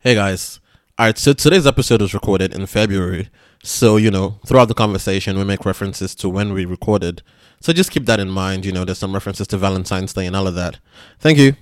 Hey 0.00 0.14
guys. 0.14 0.60
Alright, 0.96 1.18
so 1.18 1.32
today's 1.32 1.66
episode 1.66 2.00
was 2.00 2.14
recorded 2.14 2.54
in 2.54 2.66
February. 2.66 3.30
So, 3.64 3.96
you 3.96 4.12
know, 4.12 4.38
throughout 4.46 4.68
the 4.68 4.74
conversation, 4.74 5.36
we 5.36 5.42
make 5.42 5.64
references 5.64 6.14
to 6.16 6.28
when 6.28 6.52
we 6.52 6.64
recorded. 6.64 7.20
So 7.60 7.72
just 7.72 7.90
keep 7.90 8.06
that 8.06 8.20
in 8.20 8.28
mind. 8.30 8.64
You 8.64 8.70
know, 8.70 8.84
there's 8.84 8.98
some 8.98 9.12
references 9.12 9.48
to 9.48 9.58
Valentine's 9.58 10.12
Day 10.12 10.26
and 10.26 10.36
all 10.36 10.46
of 10.46 10.54
that. 10.54 10.78
Thank 11.18 11.38
you. 11.38 11.56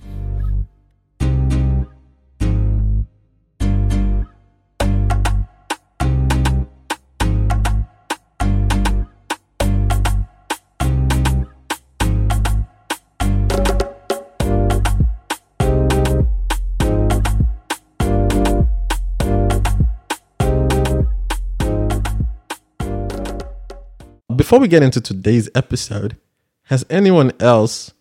Before 24.47 24.59
we 24.59 24.69
get 24.69 24.81
into 24.81 25.01
today's 25.01 25.49
episode, 25.55 26.15
has 26.67 26.85
anyone 26.89 27.33
else 27.41 27.91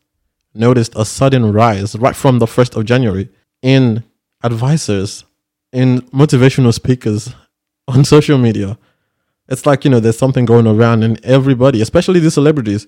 noticed 0.55 0.92
a 0.95 1.05
sudden 1.05 1.52
rise 1.52 1.96
right 1.96 2.14
from 2.14 2.38
the 2.38 2.46
1st 2.46 2.77
of 2.77 2.84
January 2.84 3.28
in 3.62 4.05
advisors, 4.45 5.24
in 5.72 6.02
motivational 6.12 6.72
speakers 6.72 7.34
on 7.88 8.05
social 8.14 8.38
media? 8.38 8.78
It's 9.48 9.66
like, 9.66 9.82
you 9.84 9.91
know, 9.91 9.98
there's 9.98 10.19
something 10.19 10.45
going 10.45 10.69
around, 10.69 11.02
and 11.02 11.19
everybody, 11.24 11.82
especially 11.82 12.20
the 12.20 12.30
celebrities, 12.30 12.86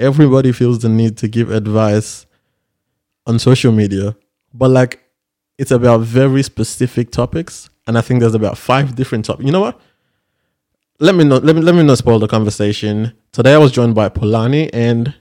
everybody 0.00 0.50
feels 0.50 0.80
the 0.80 0.88
need 0.88 1.16
to 1.18 1.28
give 1.28 1.52
advice 1.52 2.26
on 3.28 3.38
social 3.38 3.70
media. 3.70 4.16
But 4.52 4.70
like, 4.70 5.04
it's 5.56 5.70
about 5.70 6.00
very 6.00 6.42
specific 6.42 7.12
topics. 7.12 7.70
And 7.86 7.96
I 7.96 8.00
think 8.00 8.18
there's 8.18 8.34
about 8.34 8.58
five 8.58 8.96
different 8.96 9.24
topics. 9.24 9.46
You 9.46 9.52
know 9.52 9.60
what? 9.60 9.80
Let 11.00 11.14
me 11.14 11.24
not 11.24 11.44
let 11.44 11.54
me 11.54 11.62
let 11.62 11.74
me 11.74 11.82
not 11.82 11.98
spoil 11.98 12.18
the 12.18 12.26
conversation. 12.26 13.12
Today 13.32 13.54
I 13.54 13.58
was 13.58 13.70
joined 13.70 13.94
by 13.94 14.08
Polani 14.08 14.72
and 14.72 15.14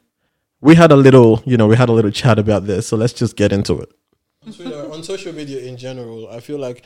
we 0.60 0.74
had 0.74 0.92
a 0.92 0.96
little, 0.96 1.44
you 1.46 1.56
know, 1.56 1.68
we 1.68 1.76
had 1.76 1.88
a 1.88 1.92
little 1.92 2.10
chat 2.10 2.40
about 2.40 2.66
this. 2.66 2.88
So 2.88 2.98
let's 2.98 3.14
just 3.14 3.36
get 3.36 3.52
into 3.52 3.80
it. 3.80 3.92
On 4.46 4.52
Twitter, 4.52 4.92
on 4.92 5.04
social 5.04 5.34
media 5.34 5.60
in 5.60 5.78
general, 5.78 6.28
I 6.30 6.40
feel 6.40 6.58
like 6.58 6.84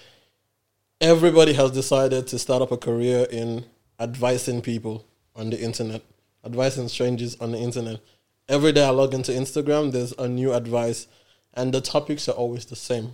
everybody 0.99 1.53
has 1.53 1.71
decided 1.71 2.27
to 2.27 2.39
start 2.39 2.61
up 2.61 2.71
a 2.71 2.77
career 2.77 3.27
in 3.31 3.65
advising 3.99 4.61
people 4.61 5.05
on 5.35 5.51
the 5.51 5.61
internet, 5.61 6.01
advising 6.43 6.89
strangers 6.89 7.37
on 7.39 7.53
the 7.53 7.59
internet. 7.59 8.01
Every 8.49 8.73
day 8.73 8.83
I 8.83 8.89
log 8.89 9.13
into 9.13 9.31
Instagram, 9.31 9.93
there's 9.93 10.11
a 10.17 10.27
new 10.27 10.51
advice, 10.53 11.07
and 11.53 11.73
the 11.73 11.79
topics 11.79 12.27
are 12.27 12.33
always 12.33 12.65
the 12.65 12.75
same: 12.75 13.13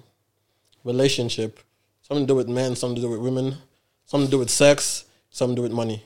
relationship, 0.84 1.59
something 2.02 2.25
to 2.25 2.31
do 2.31 2.36
with 2.36 2.50
men, 2.50 2.75
something 2.75 2.95
to 2.95 3.02
do 3.02 3.09
with 3.09 3.19
women, 3.19 3.58
something 4.06 4.25
to 4.25 4.31
do 4.31 4.39
with 4.39 4.50
sex, 4.50 5.06
some 5.38 5.54
do 5.54 5.62
with 5.62 5.72
money. 5.72 6.04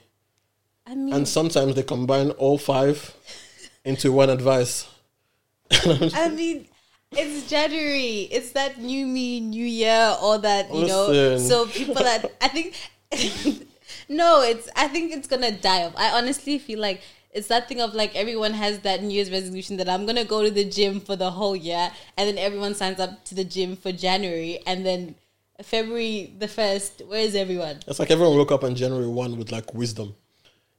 I 0.85 0.93
mean, 0.93 1.13
and 1.13 1.27
sometimes 1.27 1.75
they 1.75 1.83
combine 1.83 2.31
all 2.31 2.57
five 2.57 3.15
into 3.85 4.11
one 4.11 4.29
advice. 4.29 4.89
I 5.71 6.29
mean, 6.29 6.67
it's 7.13 7.49
January. 7.49 8.27
It's 8.29 8.51
that 8.51 8.77
new 8.77 9.07
me, 9.07 9.39
new 9.39 9.65
year, 9.65 10.15
all 10.19 10.39
that 10.39 10.67
you 10.69 10.81
Listen. 10.81 11.13
know. 11.13 11.37
So 11.37 11.65
people 11.67 11.95
that 11.95 12.29
I 12.41 12.47
think, 12.49 12.75
no, 14.09 14.41
it's. 14.41 14.69
I 14.75 14.89
think 14.89 15.13
it's 15.13 15.27
gonna 15.27 15.51
die 15.51 15.85
off. 15.85 15.93
I 15.95 16.11
honestly 16.11 16.59
feel 16.59 16.79
like 16.79 17.01
it's 17.33 17.47
that 17.47 17.69
thing 17.69 17.79
of 17.79 17.93
like 17.93 18.13
everyone 18.15 18.53
has 18.53 18.79
that 18.79 19.01
New 19.01 19.13
Year's 19.13 19.31
resolution 19.31 19.77
that 19.77 19.87
I'm 19.87 20.05
gonna 20.05 20.25
go 20.25 20.43
to 20.43 20.51
the 20.51 20.65
gym 20.65 20.99
for 20.99 21.15
the 21.15 21.31
whole 21.31 21.55
year, 21.55 21.89
and 22.17 22.27
then 22.27 22.37
everyone 22.37 22.75
signs 22.75 22.99
up 22.99 23.23
to 23.25 23.35
the 23.35 23.45
gym 23.45 23.77
for 23.77 23.93
January, 23.93 24.59
and 24.67 24.85
then 24.85 25.15
February 25.63 26.33
the 26.37 26.47
first, 26.47 27.01
where 27.07 27.21
is 27.21 27.35
everyone? 27.35 27.79
It's 27.87 27.99
like 27.99 28.11
everyone 28.11 28.37
woke 28.37 28.51
up 28.51 28.63
on 28.63 28.75
January 28.75 29.07
one 29.07 29.37
with 29.37 29.51
like 29.51 29.73
wisdom. 29.73 30.15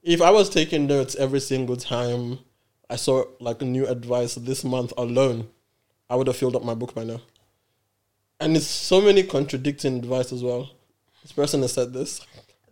If 0.01 0.21
I 0.21 0.31
was 0.31 0.49
taking 0.49 0.87
notes 0.87 1.15
every 1.15 1.39
single 1.39 1.77
time 1.77 2.39
I 2.89 2.97
saw 2.97 3.25
like 3.39 3.61
new 3.61 3.87
advice 3.87 4.35
this 4.35 4.63
month 4.63 4.93
alone, 4.97 5.49
I 6.09 6.15
would 6.15 6.27
have 6.27 6.37
filled 6.37 6.55
up 6.55 6.63
my 6.63 6.73
book 6.73 6.93
by 6.93 7.03
now. 7.03 7.21
And 8.39 8.57
it's 8.57 8.67
so 8.67 9.01
many 9.01 9.23
contradicting 9.23 9.97
advice 9.97 10.33
as 10.33 10.43
well. 10.43 10.69
This 11.21 11.31
person 11.31 11.61
has 11.61 11.73
said 11.73 11.93
this. 11.93 12.19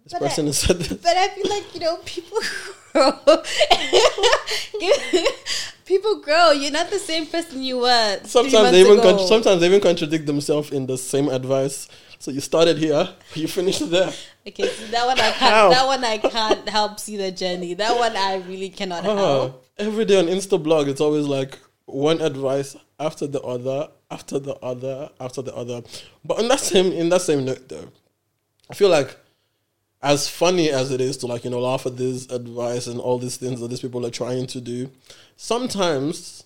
This 0.03 0.13
but 0.13 0.21
person 0.21 0.45
I, 0.45 0.49
has 0.49 0.59
said 0.59 0.79
this. 0.79 1.01
But 1.01 1.15
I 1.15 1.29
feel 1.29 1.49
like, 1.49 1.73
you 1.73 1.79
know, 1.79 1.97
people 2.05 2.39
grow. 2.91 3.11
people 5.85 6.21
grow. 6.21 6.51
You're 6.51 6.71
not 6.71 6.89
the 6.89 6.99
same 6.99 7.25
person 7.25 7.63
you 7.63 7.79
were. 7.79 8.19
Sometimes 8.25 8.71
they 8.71 8.81
even 8.81 9.01
con- 9.01 9.27
sometimes 9.27 9.61
they 9.61 9.67
even 9.67 9.81
contradict 9.81 10.25
themselves 10.25 10.71
in 10.71 10.85
the 10.85 10.97
same 10.97 11.29
advice. 11.29 11.87
So 12.21 12.29
you 12.29 12.39
started 12.39 12.77
here, 12.77 13.09
you 13.33 13.47
finished 13.47 13.89
there. 13.89 14.13
Okay, 14.47 14.67
so 14.67 14.85
that 14.91 15.07
one 15.07 15.19
I 15.19 15.31
can't. 15.41 15.73
That 15.73 15.87
one 15.87 16.03
I 16.03 16.17
can't 16.19 16.69
help 16.69 16.99
see 16.99 17.17
the 17.17 17.31
journey. 17.31 17.73
That 17.73 17.97
one 17.97 18.15
I 18.15 18.35
really 18.47 18.69
cannot 18.69 19.03
uh, 19.07 19.15
help. 19.15 19.67
Every 19.79 20.05
day 20.05 20.19
on 20.19 20.27
Insta 20.27 20.61
blog, 20.61 20.87
it's 20.87 21.01
always 21.01 21.25
like 21.25 21.57
one 21.85 22.21
advice 22.21 22.75
after 22.99 23.25
the 23.25 23.41
other, 23.41 23.87
after 24.11 24.37
the 24.37 24.53
other, 24.57 25.09
after 25.19 25.41
the 25.41 25.55
other. 25.55 25.81
But 26.23 26.39
in 26.41 26.47
that 26.49 26.59
same 26.59 26.91
in 26.91 27.09
that 27.09 27.21
same 27.21 27.43
note, 27.43 27.67
though, 27.67 27.91
I 28.69 28.75
feel 28.75 28.89
like 28.89 29.17
as 30.03 30.29
funny 30.29 30.69
as 30.69 30.91
it 30.91 31.01
is 31.01 31.17
to 31.17 31.25
like 31.25 31.43
you 31.43 31.49
know 31.49 31.59
laugh 31.59 31.87
at 31.87 31.97
this 31.97 32.27
advice 32.29 32.85
and 32.85 32.99
all 32.99 33.17
these 33.17 33.37
things 33.37 33.59
that 33.61 33.69
these 33.69 33.81
people 33.81 34.05
are 34.05 34.11
trying 34.11 34.45
to 34.45 34.61
do 34.61 34.91
sometimes 35.37 36.43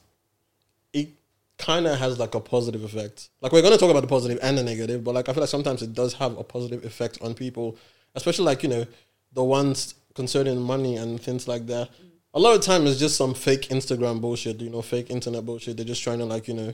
kind 1.58 1.88
of 1.88 1.98
has 1.98 2.20
like 2.20 2.36
a 2.36 2.40
positive 2.40 2.84
effect 2.84 3.30
like 3.42 3.52
we're 3.52 3.62
going 3.62 3.74
to 3.74 3.80
talk 3.80 3.90
about 3.90 4.02
the 4.02 4.08
positive 4.08 4.38
and 4.42 4.58
the 4.58 4.64
negative 4.64 5.04
but 5.04 5.16
like 5.16 5.30
i 5.30 5.34
feel 5.34 5.42
like 5.42 5.50
sometimes 5.50 5.82
it 5.82 5.94
does 5.94 6.14
have 6.14 6.38
a 6.38 6.44
positive 6.44 6.84
effect 6.84 7.18
on 7.22 7.34
people 7.34 7.78
especially 8.16 8.46
like 8.46 8.62
you 8.62 8.70
know 8.70 8.86
the 9.34 9.44
ones 9.44 9.96
concerning 10.14 10.60
money 10.60 10.98
and 10.98 11.22
things 11.22 11.48
like 11.48 11.66
that 11.68 11.90
a 12.34 12.40
lot 12.40 12.56
of 12.56 12.62
time 12.62 12.86
it's 12.86 13.00
just 13.00 13.16
some 13.16 13.34
fake 13.34 13.70
instagram 13.70 14.20
bullshit 14.20 14.60
you 14.60 14.70
know 14.70 14.82
fake 14.82 15.10
internet 15.10 15.46
bullshit 15.46 15.78
they're 15.78 15.86
just 15.86 16.04
trying 16.04 16.20
to 16.20 16.26
like 16.26 16.48
you 16.48 16.54
know 16.54 16.74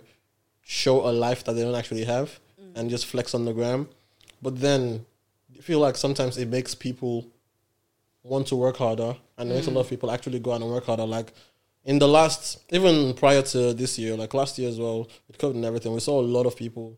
show 0.63 1.07
a 1.07 1.11
life 1.11 1.43
that 1.43 1.53
they 1.53 1.61
don't 1.61 1.75
actually 1.75 2.05
have 2.05 2.39
mm. 2.59 2.71
and 2.75 2.89
just 2.89 3.05
flex 3.05 3.35
on 3.35 3.45
the 3.45 3.53
gram 3.53 3.87
but 4.41 4.59
then 4.59 5.05
feel 5.61 5.79
like 5.79 5.95
sometimes 5.95 6.37
it 6.37 6.47
makes 6.47 6.73
people 6.75 7.25
want 8.23 8.47
to 8.47 8.55
work 8.55 8.77
harder 8.77 9.15
and 9.37 9.47
mm. 9.47 9.51
it 9.51 9.55
makes 9.55 9.67
a 9.67 9.71
lot 9.71 9.81
of 9.81 9.87
mm. 9.87 9.91
people 9.91 10.11
actually 10.11 10.39
go 10.39 10.53
out 10.53 10.61
and 10.61 10.69
work 10.69 10.85
harder. 10.85 11.05
Like 11.05 11.33
in 11.83 11.99
the 11.99 12.07
last, 12.07 12.63
even 12.71 13.13
prior 13.13 13.41
to 13.41 13.73
this 13.73 13.97
year, 13.97 14.15
like 14.15 14.33
last 14.33 14.57
year 14.59 14.69
as 14.69 14.79
well, 14.79 15.09
with 15.27 15.37
COVID 15.37 15.55
and 15.55 15.65
everything, 15.65 15.93
we 15.93 15.99
saw 15.99 16.19
a 16.19 16.21
lot 16.21 16.45
of 16.45 16.55
people 16.55 16.97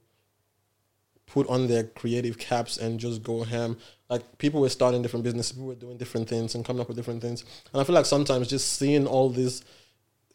put 1.26 1.48
on 1.48 1.68
their 1.68 1.84
creative 1.84 2.38
caps 2.38 2.78
and 2.78 3.00
just 3.00 3.24
go 3.24 3.44
ham. 3.44 3.78
Like 4.10 4.38
people 4.38 4.62
were 4.62 4.70
starting 4.70 5.02
different 5.02 5.24
businesses, 5.24 5.54
people 5.54 5.68
were 5.68 5.76
doing 5.76 5.98
different 5.98 6.28
things 6.28 6.54
and 6.54 6.66
coming 6.66 6.82
up 6.82 6.88
with 6.88 6.98
different 6.98 7.22
things. 7.22 7.44
And 7.72 7.82
I 7.82 7.86
feel 7.86 7.96
like 7.96 8.06
sometimes 8.06 8.50
just 8.50 8.74
seeing 8.74 9.08
all 9.08 9.30
these 9.30 9.64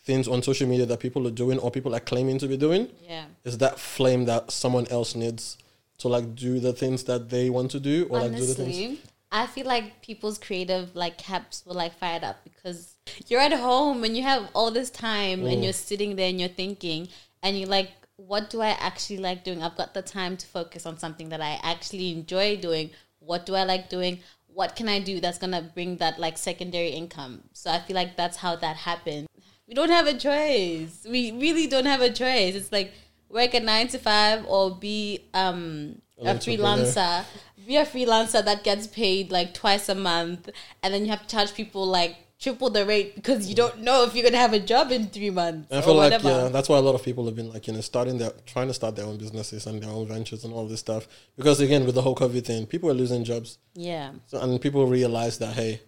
things 0.00 0.26
on 0.26 0.42
social 0.42 0.66
media 0.66 0.86
that 0.86 1.00
people 1.00 1.26
are 1.28 1.30
doing 1.30 1.58
or 1.58 1.70
people 1.70 1.94
are 1.94 2.00
claiming 2.00 2.38
to 2.38 2.48
be 2.48 2.56
doing 2.56 2.88
yeah. 3.06 3.26
is 3.44 3.58
that 3.58 3.78
flame 3.78 4.24
that 4.24 4.50
someone 4.50 4.86
else 4.88 5.14
needs 5.14 5.58
to 5.98 6.08
like 6.08 6.34
do 6.34 6.58
the 6.58 6.72
things 6.72 7.04
that 7.04 7.28
they 7.28 7.50
want 7.50 7.70
to 7.70 7.78
do 7.78 8.06
or 8.08 8.20
Honestly, 8.20 8.30
like 8.30 8.40
do 8.40 8.46
the 8.46 8.54
things 8.54 8.98
I 9.30 9.46
feel 9.46 9.66
like 9.66 10.00
people's 10.00 10.38
creative 10.38 10.96
like 10.96 11.18
caps 11.18 11.64
were 11.66 11.74
like 11.74 11.98
fired 11.98 12.24
up 12.24 12.42
because 12.44 12.94
you're 13.26 13.40
at 13.40 13.52
home 13.52 14.04
and 14.04 14.16
you 14.16 14.22
have 14.22 14.48
all 14.54 14.70
this 14.70 14.90
time 14.90 15.40
mm. 15.40 15.52
and 15.52 15.62
you're 15.62 15.72
sitting 15.72 16.16
there 16.16 16.28
and 16.28 16.40
you're 16.40 16.48
thinking 16.48 17.08
and 17.42 17.58
you're 17.58 17.68
like, 17.68 17.90
what 18.16 18.50
do 18.50 18.60
I 18.60 18.70
actually 18.70 19.18
like 19.18 19.44
doing? 19.44 19.62
I've 19.62 19.76
got 19.76 19.94
the 19.94 20.02
time 20.02 20.36
to 20.38 20.46
focus 20.46 20.86
on 20.86 20.98
something 20.98 21.28
that 21.28 21.40
I 21.40 21.60
actually 21.62 22.10
enjoy 22.12 22.56
doing. 22.56 22.90
What 23.20 23.46
do 23.46 23.54
I 23.54 23.64
like 23.64 23.90
doing? 23.90 24.20
What 24.46 24.74
can 24.74 24.88
I 24.88 24.98
do 24.98 25.20
that's 25.20 25.38
gonna 25.38 25.62
bring 25.62 25.98
that 25.98 26.18
like 26.18 26.38
secondary 26.38 26.88
income? 26.88 27.42
So 27.52 27.70
I 27.70 27.80
feel 27.80 27.94
like 27.94 28.16
that's 28.16 28.38
how 28.38 28.56
that 28.56 28.76
happened. 28.76 29.28
We 29.68 29.74
don't 29.74 29.90
have 29.90 30.06
a 30.06 30.14
choice. 30.14 31.06
We 31.08 31.32
really 31.32 31.66
don't 31.66 31.84
have 31.84 32.00
a 32.00 32.10
choice. 32.10 32.54
It's 32.54 32.72
like 32.72 32.92
work 33.28 33.54
a 33.54 33.60
nine 33.60 33.88
to 33.88 33.98
five 33.98 34.44
or 34.46 34.74
be 34.74 35.26
um, 35.34 36.00
a 36.18 36.34
freelancer. 36.34 37.24
Be 37.68 37.76
a 37.76 37.84
freelancer 37.84 38.42
that 38.42 38.64
gets 38.64 38.86
paid 38.86 39.30
like 39.30 39.52
twice 39.52 39.90
a 39.90 39.94
month, 39.94 40.48
and 40.82 40.94
then 40.94 41.04
you 41.04 41.10
have 41.10 41.20
to 41.20 41.28
charge 41.28 41.52
people 41.52 41.86
like 41.86 42.16
triple 42.40 42.70
the 42.70 42.86
rate 42.86 43.14
because 43.14 43.46
you 43.46 43.54
don't 43.54 43.80
know 43.80 44.04
if 44.04 44.14
you're 44.14 44.24
gonna 44.24 44.38
have 44.38 44.54
a 44.54 44.58
job 44.58 44.90
in 44.90 45.08
three 45.08 45.28
months. 45.28 45.70
I 45.70 45.82
feel 45.82 45.94
like 45.94 46.12
whatever. 46.12 46.28
yeah, 46.28 46.48
that's 46.48 46.70
why 46.70 46.78
a 46.78 46.80
lot 46.80 46.94
of 46.94 47.02
people 47.02 47.26
have 47.26 47.36
been 47.36 47.50
like 47.50 47.66
you 47.66 47.74
know 47.74 47.82
starting 47.82 48.16
their 48.16 48.32
trying 48.46 48.68
to 48.68 48.74
start 48.74 48.96
their 48.96 49.04
own 49.04 49.18
businesses 49.18 49.66
and 49.66 49.82
their 49.82 49.90
own 49.90 50.08
ventures 50.08 50.44
and 50.44 50.54
all 50.54 50.66
this 50.66 50.80
stuff 50.80 51.06
because 51.36 51.60
again 51.60 51.84
with 51.84 51.94
the 51.94 52.00
whole 52.00 52.14
COVID 52.14 52.46
thing, 52.46 52.64
people 52.66 52.88
are 52.88 52.94
losing 52.94 53.22
jobs. 53.22 53.58
Yeah, 53.74 54.12
so, 54.24 54.40
and 54.40 54.58
people 54.60 54.86
realize 54.86 55.36
that 55.40 55.52
hey, 55.52 55.82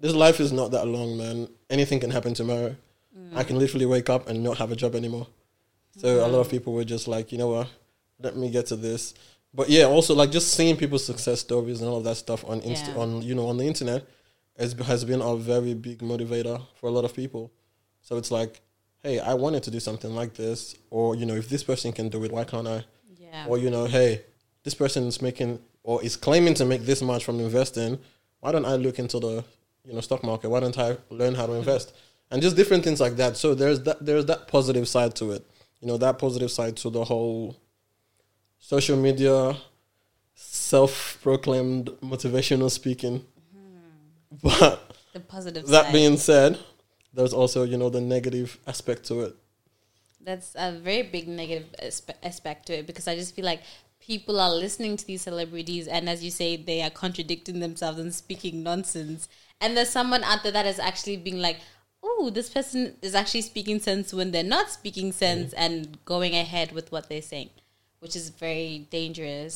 this 0.00 0.14
life 0.14 0.40
is 0.40 0.52
not 0.52 0.70
that 0.70 0.88
long, 0.88 1.18
man. 1.18 1.48
Anything 1.68 2.00
can 2.00 2.10
happen 2.10 2.32
tomorrow. 2.32 2.74
Mm. 3.14 3.36
I 3.36 3.44
can 3.44 3.58
literally 3.58 3.84
wake 3.86 4.08
up 4.08 4.26
and 4.26 4.42
not 4.42 4.56
have 4.56 4.72
a 4.72 4.76
job 4.76 4.94
anymore. 4.94 5.26
So 5.98 6.08
mm-hmm. 6.08 6.24
a 6.24 6.28
lot 6.28 6.40
of 6.40 6.50
people 6.50 6.72
were 6.72 6.84
just 6.84 7.08
like, 7.08 7.30
you 7.30 7.38
know 7.38 7.48
what, 7.48 7.68
let 8.20 8.36
me 8.36 8.50
get 8.50 8.66
to 8.66 8.76
this. 8.76 9.14
But 9.56 9.70
yeah, 9.70 9.84
also 9.84 10.14
like 10.14 10.30
just 10.30 10.52
seeing 10.52 10.76
people's 10.76 11.04
success 11.04 11.40
stories 11.40 11.80
and 11.80 11.88
all 11.88 11.96
of 11.96 12.04
that 12.04 12.16
stuff 12.16 12.44
on 12.46 12.60
Insta, 12.60 12.88
yeah. 12.88 13.00
on 13.00 13.22
you 13.22 13.34
know 13.34 13.46
on 13.46 13.56
the 13.56 13.64
internet, 13.64 14.06
has 14.58 14.74
has 14.74 15.02
been 15.02 15.22
a 15.22 15.34
very 15.34 15.72
big 15.72 16.00
motivator 16.00 16.60
for 16.74 16.88
a 16.88 16.90
lot 16.90 17.06
of 17.06 17.14
people. 17.14 17.50
So 18.02 18.18
it's 18.18 18.30
like, 18.30 18.60
hey, 19.02 19.18
I 19.18 19.32
wanted 19.32 19.62
to 19.62 19.70
do 19.70 19.80
something 19.80 20.14
like 20.14 20.34
this, 20.34 20.76
or 20.90 21.16
you 21.16 21.24
know, 21.24 21.34
if 21.34 21.48
this 21.48 21.64
person 21.64 21.90
can 21.92 22.10
do 22.10 22.22
it, 22.24 22.30
why 22.30 22.44
can't 22.44 22.68
I? 22.68 22.84
Yeah. 23.18 23.46
Or 23.48 23.56
you 23.56 23.70
know, 23.70 23.86
hey, 23.86 24.22
this 24.62 24.74
person 24.74 25.04
is 25.06 25.22
making 25.22 25.58
or 25.82 26.04
is 26.04 26.16
claiming 26.16 26.52
to 26.54 26.66
make 26.66 26.82
this 26.82 27.00
much 27.00 27.24
from 27.24 27.40
investing. 27.40 27.98
Why 28.40 28.52
don't 28.52 28.66
I 28.66 28.76
look 28.76 28.98
into 28.98 29.18
the 29.18 29.42
you 29.86 29.94
know 29.94 30.02
stock 30.02 30.22
market? 30.22 30.50
Why 30.50 30.60
don't 30.60 30.78
I 30.78 30.98
learn 31.08 31.34
how 31.34 31.46
to 31.46 31.54
invest? 31.54 31.94
And 32.30 32.42
just 32.42 32.56
different 32.56 32.84
things 32.84 33.00
like 33.00 33.16
that. 33.16 33.38
So 33.38 33.54
there's 33.54 33.80
that 33.84 34.04
there's 34.04 34.26
that 34.26 34.48
positive 34.48 34.86
side 34.86 35.14
to 35.16 35.30
it. 35.32 35.50
You 35.80 35.88
know 35.88 35.96
that 35.96 36.18
positive 36.18 36.50
side 36.50 36.76
to 36.78 36.90
the 36.90 37.04
whole 37.04 37.56
social 38.66 38.96
media, 38.96 39.56
self-proclaimed 40.34 41.86
motivational 42.02 42.68
speaking. 42.68 43.24
Hmm. 43.54 44.36
But 44.42 44.92
The 45.12 45.20
positive 45.20 45.68
that 45.68 45.84
side. 45.84 45.92
being 45.92 46.16
said, 46.16 46.58
there's 47.14 47.32
also 47.32 47.62
you 47.62 47.78
know 47.78 47.90
the 47.90 48.00
negative 48.00 48.58
aspect 48.66 49.04
to 49.04 49.20
it. 49.20 49.36
That's 50.20 50.56
a 50.56 50.72
very 50.72 51.02
big 51.02 51.28
negative 51.28 51.68
aspe- 51.80 52.18
aspect 52.24 52.66
to 52.66 52.78
it 52.78 52.88
because 52.88 53.06
I 53.06 53.14
just 53.14 53.36
feel 53.36 53.44
like 53.44 53.62
people 54.00 54.40
are 54.40 54.50
listening 54.50 54.96
to 54.96 55.06
these 55.06 55.22
celebrities 55.22 55.86
and 55.86 56.08
as 56.08 56.24
you 56.24 56.32
say 56.32 56.56
they 56.56 56.82
are 56.82 56.90
contradicting 56.90 57.60
themselves 57.60 58.00
and 58.00 58.12
speaking 58.12 58.64
nonsense 58.64 59.28
and 59.60 59.76
there's 59.76 59.88
someone 59.88 60.22
out 60.24 60.42
there 60.42 60.52
that 60.52 60.66
is 60.66 60.78
actually 60.78 61.16
being 61.16 61.38
like 61.38 61.58
oh 62.02 62.30
this 62.30 62.50
person 62.50 62.94
is 63.00 63.14
actually 63.14 63.40
speaking 63.40 63.80
sense 63.80 64.12
when 64.12 64.30
they're 64.32 64.44
not 64.56 64.70
speaking 64.70 65.12
sense 65.12 65.54
mm. 65.54 65.58
and 65.64 66.04
going 66.04 66.34
ahead 66.34 66.72
with 66.72 66.92
what 66.92 67.08
they're 67.08 67.22
saying 67.22 67.50
which 68.06 68.14
is 68.14 68.28
very 68.30 68.86
dangerous 68.90 69.54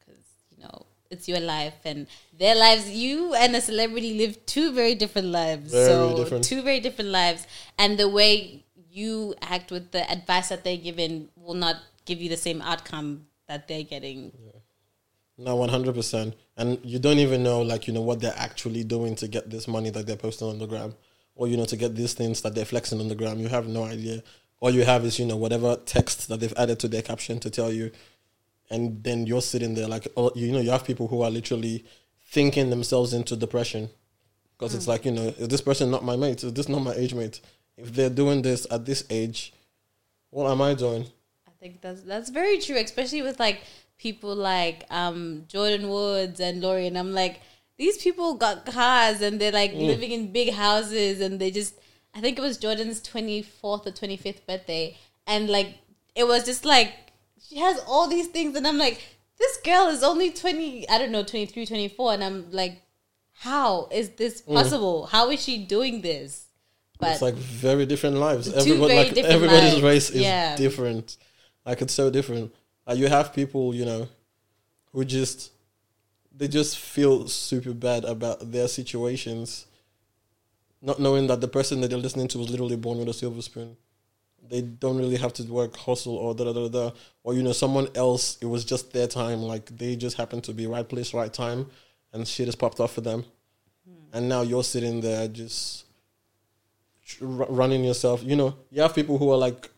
because 0.00 0.22
you 0.50 0.58
know 0.64 0.84
it's 1.12 1.28
your 1.28 1.38
life 1.38 1.78
and 1.84 2.08
their 2.36 2.56
lives 2.56 2.90
you 2.90 3.34
and 3.34 3.54
a 3.54 3.60
celebrity 3.60 4.14
live 4.18 4.34
two 4.46 4.72
very 4.72 4.96
different 4.96 5.28
lives 5.28 5.70
Very 5.70 5.86
so 5.86 6.16
different. 6.16 6.42
two 6.42 6.60
very 6.62 6.80
different 6.80 7.10
lives 7.10 7.46
and 7.78 7.96
the 8.02 8.08
way 8.08 8.64
you 8.90 9.32
act 9.42 9.70
with 9.70 9.92
the 9.92 10.02
advice 10.10 10.48
that 10.48 10.64
they're 10.64 10.84
given 10.90 11.28
will 11.36 11.54
not 11.54 11.76
give 12.04 12.20
you 12.20 12.28
the 12.28 12.36
same 12.48 12.60
outcome 12.62 13.26
that 13.46 13.68
they're 13.68 13.84
getting 13.94 14.32
No, 15.38 15.54
one 15.54 15.68
hundred 15.68 15.94
percent. 15.94 16.34
And 16.56 16.68
you 16.82 16.98
don't 16.98 17.18
even 17.18 17.42
know, 17.48 17.60
like 17.72 17.86
you 17.86 17.92
know, 17.96 18.00
what 18.00 18.18
they're 18.22 18.40
actually 18.48 18.84
doing 18.84 19.14
to 19.16 19.28
get 19.28 19.44
this 19.54 19.68
money 19.68 19.90
that 19.90 20.06
they're 20.06 20.16
posting 20.26 20.48
on 20.48 20.58
the 20.58 20.66
gram, 20.72 20.94
or 21.34 21.44
you 21.50 21.56
know, 21.58 21.66
to 21.72 21.76
get 21.76 21.92
these 21.94 22.14
things 22.20 22.40
that 22.42 22.54
they're 22.54 22.64
flexing 22.72 23.00
on 23.02 23.08
the 23.12 23.18
gram. 23.20 23.38
You 23.44 23.48
have 23.56 23.66
no 23.68 23.84
idea. 23.84 24.22
All 24.60 24.70
you 24.70 24.84
have 24.84 25.04
is 25.04 25.18
you 25.18 25.26
know 25.26 25.36
whatever 25.36 25.76
text 25.84 26.28
that 26.28 26.40
they've 26.40 26.54
added 26.56 26.78
to 26.80 26.88
their 26.88 27.02
caption 27.02 27.38
to 27.40 27.50
tell 27.50 27.72
you, 27.72 27.90
and 28.70 29.02
then 29.04 29.26
you're 29.26 29.42
sitting 29.42 29.74
there 29.74 29.88
like, 29.88 30.08
oh, 30.16 30.32
you 30.34 30.52
know, 30.52 30.60
you 30.60 30.70
have 30.70 30.84
people 30.84 31.08
who 31.08 31.22
are 31.22 31.30
literally 31.30 31.84
thinking 32.28 32.70
themselves 32.70 33.12
into 33.12 33.36
depression 33.36 33.90
because 34.58 34.74
it's 34.74 34.88
like 34.88 35.04
you 35.04 35.12
know, 35.12 35.34
is 35.38 35.48
this 35.48 35.60
person 35.60 35.90
not 35.90 36.04
my 36.04 36.16
mate? 36.16 36.42
Is 36.42 36.52
this 36.52 36.68
not 36.68 36.80
my 36.80 36.94
age 36.94 37.14
mate? 37.14 37.40
If 37.76 37.92
they're 37.92 38.10
doing 38.10 38.42
this 38.42 38.66
at 38.70 38.86
this 38.86 39.04
age, 39.10 39.52
what 40.30 40.50
am 40.50 40.62
I 40.62 40.74
doing? 40.74 41.06
i 41.46 41.52
think 41.58 41.80
that's 41.80 42.02
that's 42.02 42.28
very 42.28 42.58
true 42.58 42.76
especially 42.76 43.22
with 43.22 43.40
like 43.40 43.62
people 43.98 44.34
like 44.34 44.84
um 44.90 45.44
jordyn 45.48 45.88
woods 45.88 46.38
and 46.38 46.60
Laurie, 46.60 46.86
and 46.86 46.98
i'm 46.98 47.14
like 47.14 47.40
these 47.78 47.96
people 47.98 48.34
got 48.34 48.66
cars 48.66 49.22
and 49.22 49.40
they're 49.40 49.52
like 49.52 49.72
living 49.72 50.10
in 50.10 50.32
big 50.32 50.52
houses 50.52 51.20
and 51.20 51.40
they 51.40 51.50
just 51.50 51.74
i 52.16 52.20
think 52.20 52.38
it 52.38 52.42
was 52.42 52.58
jordyn's 52.58 53.00
24th 53.00 53.86
or 53.86 53.92
25th 53.92 54.44
birthday 54.46 54.96
and 55.26 55.48
like 55.48 55.78
it 56.14 56.26
was 56.26 56.44
just 56.44 56.64
like 56.64 56.92
she 57.48 57.58
has 57.58 57.78
all 57.86 58.08
these 58.08 58.26
things 58.28 58.56
and 58.56 58.66
i'm 58.66 58.78
like 58.78 59.02
this 59.38 59.56
girl 59.58 59.86
is 59.88 60.02
only 60.02 60.30
20 60.30 60.88
i 60.88 60.98
don't 60.98 61.12
know 61.12 61.22
23 61.22 61.66
24 61.66 62.14
and 62.14 62.24
i'm 62.24 62.50
like 62.50 62.82
how 63.32 63.88
is 63.92 64.10
this 64.10 64.42
mm. 64.42 64.54
possible 64.54 65.06
how 65.06 65.30
is 65.30 65.42
she 65.42 65.58
doing 65.58 66.00
this 66.00 66.46
but 66.98 67.12
it's 67.12 67.22
like 67.22 67.34
very 67.34 67.86
different 67.86 68.16
lives. 68.16 68.48
Everybody, 68.48 68.94
very 68.94 69.04
like 69.04 69.14
different 69.14 69.34
everybody's 69.34 69.72
lives. 69.74 69.82
race 69.82 70.10
is 70.10 70.22
Yeah. 70.22 70.56
different. 70.56 71.16
Like 71.64 71.82
it's 71.82 71.94
so 71.94 72.10
different. 72.10 72.54
Like 72.86 72.98
you 72.98 73.08
have 73.08 73.32
people, 73.32 73.74
you 73.74 73.84
know, 73.84 74.08
who 74.92 75.04
just 75.04 75.52
they 76.34 76.48
just 76.48 76.78
feel 76.78 77.28
super 77.28 77.72
bad 77.72 78.04
about 78.04 78.52
their 78.52 78.68
situations, 78.68 79.66
not 80.86 81.00
knowing 81.00 81.26
that 81.26 81.40
the 81.40 81.48
person 81.48 81.80
that 81.80 81.88
they're 81.88 81.98
listening 81.98 82.28
to 82.28 82.38
was 82.38 82.48
literally 82.48 82.76
born 82.76 82.98
with 82.98 83.08
a 83.08 83.12
silver 83.12 83.42
spoon. 83.42 83.76
They 84.48 84.60
don't 84.62 84.96
really 84.96 85.16
have 85.16 85.32
to 85.34 85.42
work, 85.42 85.76
hustle, 85.76 86.16
or 86.16 86.32
da 86.32 86.44
da 86.44 86.52
da 86.52 86.68
da. 86.68 86.90
Or 87.24 87.34
you 87.34 87.42
know, 87.42 87.52
someone 87.52 87.88
else. 87.96 88.38
It 88.40 88.46
was 88.46 88.64
just 88.64 88.92
their 88.92 89.08
time. 89.08 89.42
Like 89.42 89.66
they 89.76 89.96
just 89.96 90.16
happened 90.16 90.44
to 90.44 90.54
be 90.54 90.68
right 90.68 90.88
place, 90.88 91.12
right 91.12 91.32
time, 91.32 91.66
and 92.12 92.26
shit 92.26 92.46
has 92.46 92.54
popped 92.54 92.78
off 92.78 92.94
for 92.94 93.00
them. 93.00 93.24
Hmm. 93.84 94.16
And 94.16 94.28
now 94.28 94.42
you're 94.42 94.62
sitting 94.62 95.00
there 95.00 95.26
just 95.26 95.86
running 97.20 97.84
yourself. 97.84 98.22
You 98.22 98.36
know, 98.36 98.56
you 98.70 98.82
have 98.82 98.94
people 98.94 99.18
who 99.18 99.30
are 99.32 99.36
like 99.38 99.68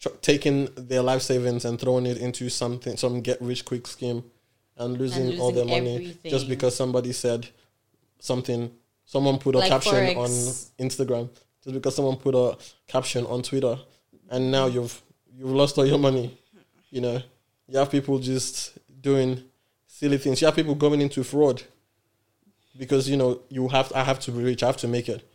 tr- 0.00 0.16
taking 0.22 0.68
their 0.76 1.02
life 1.02 1.22
savings 1.22 1.64
and 1.64 1.80
throwing 1.80 2.06
it 2.06 2.18
into 2.18 2.48
something, 2.48 2.96
some 2.96 3.20
get 3.20 3.40
rich 3.42 3.64
quick 3.64 3.86
scheme, 3.88 4.22
and 4.76 4.98
losing, 4.98 5.40
all 5.40 5.50
their 5.50 5.64
losing 5.64 5.84
money 5.84 6.18
just 6.24 6.48
because 6.48 6.76
somebody 6.76 7.12
said 7.12 7.48
something. 8.20 8.70
Someone 9.06 9.38
put 9.38 9.54
a 9.54 9.58
Like 9.58 9.70
caption 9.70 9.94
Forex. 9.94 10.16
on 10.16 10.30
Instagram. 10.86 11.30
Just 11.62 11.74
because 11.74 11.96
someone 11.96 12.16
put 12.16 12.34
a 12.34 12.56
caption 12.86 13.24
on 13.26 13.42
Twitter, 13.42 13.78
and 14.30 14.50
now 14.50 14.66
you've 14.66 15.00
you've 15.36 15.50
lost 15.50 15.78
all 15.78 15.86
your 15.86 15.98
money. 15.98 16.36
You 16.90 17.00
know, 17.00 17.22
you 17.68 17.78
have 17.78 17.90
people 17.90 18.18
just 18.18 18.76
doing 19.00 19.42
silly 19.86 20.18
things. 20.18 20.40
You 20.40 20.46
have 20.46 20.54
people 20.56 20.74
going 20.74 21.00
into 21.00 21.24
fraud 21.24 21.62
because 22.78 23.08
you 23.08 23.16
know 23.16 23.40
you 23.48 23.68
have. 23.68 23.92
I 23.94 24.04
have 24.04 24.20
to 24.20 24.32
be 24.32 24.42
rich. 24.42 24.62
I 24.62 24.66
have 24.66 24.76
to 24.78 24.88
make 24.88 25.08
it. 25.08 25.26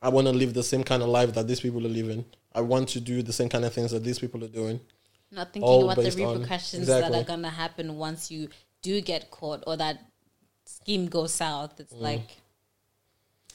I 0.00 0.08
want 0.10 0.26
to 0.26 0.32
live 0.32 0.52
the 0.52 0.62
same 0.62 0.84
kind 0.84 1.02
of 1.02 1.08
life 1.08 1.32
that 1.34 1.48
these 1.48 1.60
people 1.60 1.84
are 1.86 1.90
living. 1.90 2.24
I 2.54 2.60
want 2.60 2.90
to 2.90 3.00
do 3.00 3.22
the 3.22 3.32
same 3.32 3.48
kind 3.48 3.64
of 3.64 3.72
things 3.72 3.90
that 3.90 4.04
these 4.04 4.18
people 4.18 4.44
are 4.44 4.48
doing. 4.48 4.80
not 5.30 5.52
thinking 5.52 5.68
all 5.68 5.90
about 5.90 6.04
the 6.04 6.10
repercussions 6.10 6.86
that 6.86 7.12
are 7.12 7.24
gonna 7.24 7.50
happen 7.50 7.96
once 7.96 8.30
you 8.30 8.48
do 8.82 9.00
get 9.00 9.30
caught 9.30 9.64
or 9.66 9.76
that 9.76 9.98
scheme 10.66 11.06
goes 11.06 11.32
south. 11.32 11.76
Mm. 11.76 11.80
It's 11.80 11.92
like, 11.94 12.36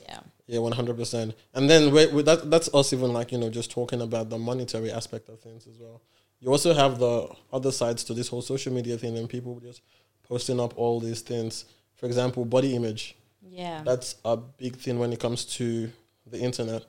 yeah, 0.09 0.19
Yeah, 0.47 0.59
one 0.59 0.71
hundred 0.73 0.97
percent. 0.97 1.35
And 1.53 1.69
then 1.69 1.93
that 1.93 2.49
that's 2.49 2.69
us 2.73 2.93
even 2.93 3.13
like 3.13 3.31
you 3.31 3.37
know 3.37 3.49
just 3.49 3.71
talking 3.71 4.01
about 4.01 4.29
the 4.29 4.37
monetary 4.37 4.91
aspect 4.91 5.29
of 5.29 5.39
things 5.39 5.67
as 5.67 5.77
well. 5.79 6.01
You 6.39 6.49
also 6.51 6.73
have 6.73 6.99
the 6.99 7.27
other 7.51 7.71
sides 7.71 8.03
to 8.05 8.13
this 8.13 8.29
whole 8.29 8.41
social 8.41 8.73
media 8.73 8.97
thing, 8.97 9.17
and 9.17 9.29
people 9.29 9.59
just 9.59 9.81
posting 10.27 10.59
up 10.59 10.73
all 10.77 10.99
these 10.99 11.21
things. 11.21 11.65
For 11.95 12.05
example, 12.05 12.45
body 12.45 12.75
image. 12.75 13.15
yeah, 13.41 13.81
That's 13.83 14.15
a 14.23 14.37
big 14.37 14.77
thing 14.77 14.99
when 14.99 15.11
it 15.11 15.19
comes 15.19 15.43
to 15.57 15.91
the 16.25 16.39
internet. 16.39 16.83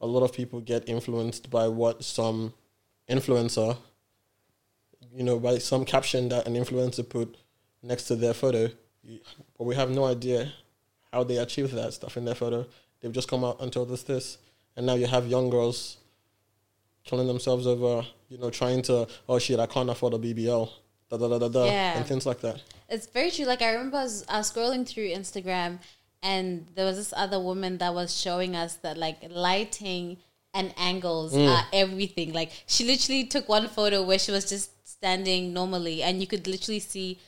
A 0.00 0.06
lot 0.06 0.22
of 0.22 0.32
people 0.32 0.60
get 0.60 0.88
influenced 0.88 1.50
by 1.50 1.68
what 1.68 2.02
some 2.04 2.54
influencer, 3.10 3.76
you 5.12 5.24
know, 5.24 5.38
by 5.38 5.58
some 5.58 5.84
caption 5.84 6.28
that 6.30 6.46
an 6.46 6.54
influencer 6.54 7.06
put 7.06 7.36
next 7.82 8.04
to 8.04 8.16
their 8.16 8.34
photo. 8.34 8.70
But 9.56 9.64
we 9.64 9.74
have 9.74 9.90
no 9.90 10.04
idea 10.04 10.52
how 11.12 11.24
they 11.24 11.36
achieved 11.38 11.72
that 11.74 11.92
stuff 11.94 12.16
in 12.16 12.24
their 12.24 12.34
photo. 12.34 12.66
They've 13.00 13.12
just 13.12 13.28
come 13.28 13.44
out 13.44 13.60
and 13.60 13.72
told 13.72 13.90
us 13.92 14.02
this. 14.02 14.38
And 14.76 14.86
now 14.86 14.94
you 14.94 15.06
have 15.06 15.26
young 15.26 15.50
girls 15.50 15.96
killing 17.04 17.26
themselves 17.26 17.66
over, 17.66 18.06
you 18.28 18.38
know, 18.38 18.50
trying 18.50 18.82
to, 18.82 19.06
oh 19.28 19.38
shit, 19.38 19.58
I 19.58 19.66
can't 19.66 19.88
afford 19.88 20.14
a 20.14 20.18
BBL, 20.18 20.68
da 21.10 21.16
da 21.16 21.28
da 21.28 21.38
da 21.38 21.48
da, 21.48 21.64
Yeah. 21.64 21.96
and 21.98 22.06
things 22.06 22.26
like 22.26 22.40
that. 22.40 22.60
it's 22.88 23.06
very 23.06 23.30
true. 23.30 23.44
Like 23.46 23.62
I 23.62 23.72
remember 23.72 23.96
I 23.98 24.02
was, 24.04 24.24
I 24.28 24.38
was 24.38 24.52
scrolling 24.52 24.86
through 24.86 25.08
Instagram, 25.10 25.78
and 26.22 26.66
there 26.74 26.84
was 26.84 26.96
this 26.96 27.12
other 27.16 27.38
woman 27.40 27.78
that 27.78 27.94
was 27.94 28.14
showing 28.18 28.54
us 28.56 28.76
that 28.76 28.98
like 28.98 29.18
lighting 29.30 30.18
and 30.54 30.72
angles 30.76 31.34
Mm. 31.34 31.48
are 31.48 31.64
everything. 31.72 32.32
Like 32.32 32.50
she 32.66 32.84
literally 32.84 33.24
took 33.24 33.48
one 33.48 33.68
photo 33.68 34.02
where 34.02 34.18
she 34.18 34.32
was 34.32 34.48
just 34.48 34.70
standing 34.88 35.52
normally, 35.52 36.02
and 36.02 36.20
you 36.20 36.26
could 36.26 36.46
literally 36.46 36.80
see. 36.80 37.18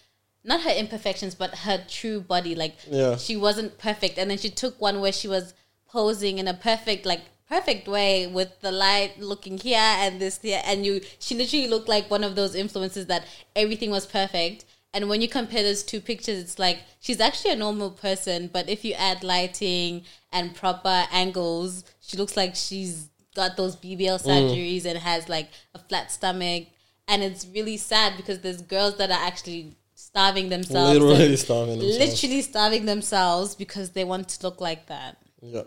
Not 0.42 0.62
her 0.62 0.70
imperfections, 0.70 1.34
but 1.34 1.54
her 1.54 1.84
true 1.88 2.20
body. 2.20 2.54
Like 2.54 2.76
Yeah. 2.90 3.16
she 3.16 3.36
wasn't 3.36 3.78
perfect, 3.78 4.18
and 4.18 4.30
then 4.30 4.38
she 4.38 4.50
took 4.50 4.80
one 4.80 5.00
where 5.00 5.12
she 5.12 5.28
was 5.28 5.54
posing 5.88 6.38
in 6.38 6.48
a 6.48 6.54
perfect, 6.54 7.04
like 7.04 7.22
perfect 7.48 7.88
way 7.88 8.26
with 8.26 8.60
the 8.60 8.70
light 8.70 9.18
looking 9.20 9.58
here 9.58 9.78
and 9.78 10.20
this 10.20 10.38
here, 10.40 10.62
and 10.64 10.86
you. 10.86 11.00
She 11.18 11.34
literally 11.34 11.68
looked 11.68 11.88
like 11.88 12.10
one 12.10 12.24
of 12.24 12.36
those 12.36 12.54
influencers 12.54 13.06
that 13.08 13.24
everything 13.54 13.90
was 13.90 14.06
perfect. 14.06 14.64
And 14.92 15.08
when 15.08 15.20
you 15.20 15.28
compare 15.28 15.62
those 15.62 15.84
two 15.84 16.00
pictures, 16.00 16.38
it's 16.42 16.58
like 16.58 16.80
she's 16.98 17.20
actually 17.20 17.52
a 17.52 17.56
normal 17.56 17.90
person, 17.90 18.50
but 18.52 18.68
if 18.68 18.84
you 18.84 18.94
add 18.94 19.22
lighting 19.22 20.02
and 20.32 20.54
proper 20.54 21.06
angles, 21.12 21.84
she 22.00 22.16
looks 22.16 22.36
like 22.36 22.56
she's 22.56 23.08
got 23.36 23.56
those 23.56 23.76
BBL 23.76 24.20
mm. 24.20 24.26
surgeries 24.26 24.84
and 24.84 24.98
has 24.98 25.28
like 25.28 25.50
a 25.74 25.78
flat 25.78 26.10
stomach. 26.10 26.66
And 27.06 27.22
it's 27.22 27.46
really 27.46 27.76
sad 27.76 28.16
because 28.16 28.40
there's 28.40 28.62
girls 28.62 28.96
that 28.98 29.10
are 29.10 29.26
actually 29.26 29.76
starving 30.10 30.48
themselves. 30.48 30.98
Literally 30.98 31.36
starving 31.36 31.78
themselves. 31.78 31.98
literally 31.98 32.42
starving 32.42 32.86
themselves 32.86 33.54
because 33.54 33.90
they 33.90 34.04
want 34.04 34.28
to 34.28 34.42
look 34.42 34.60
like 34.60 34.86
that. 34.86 35.16
Yeah. 35.40 35.62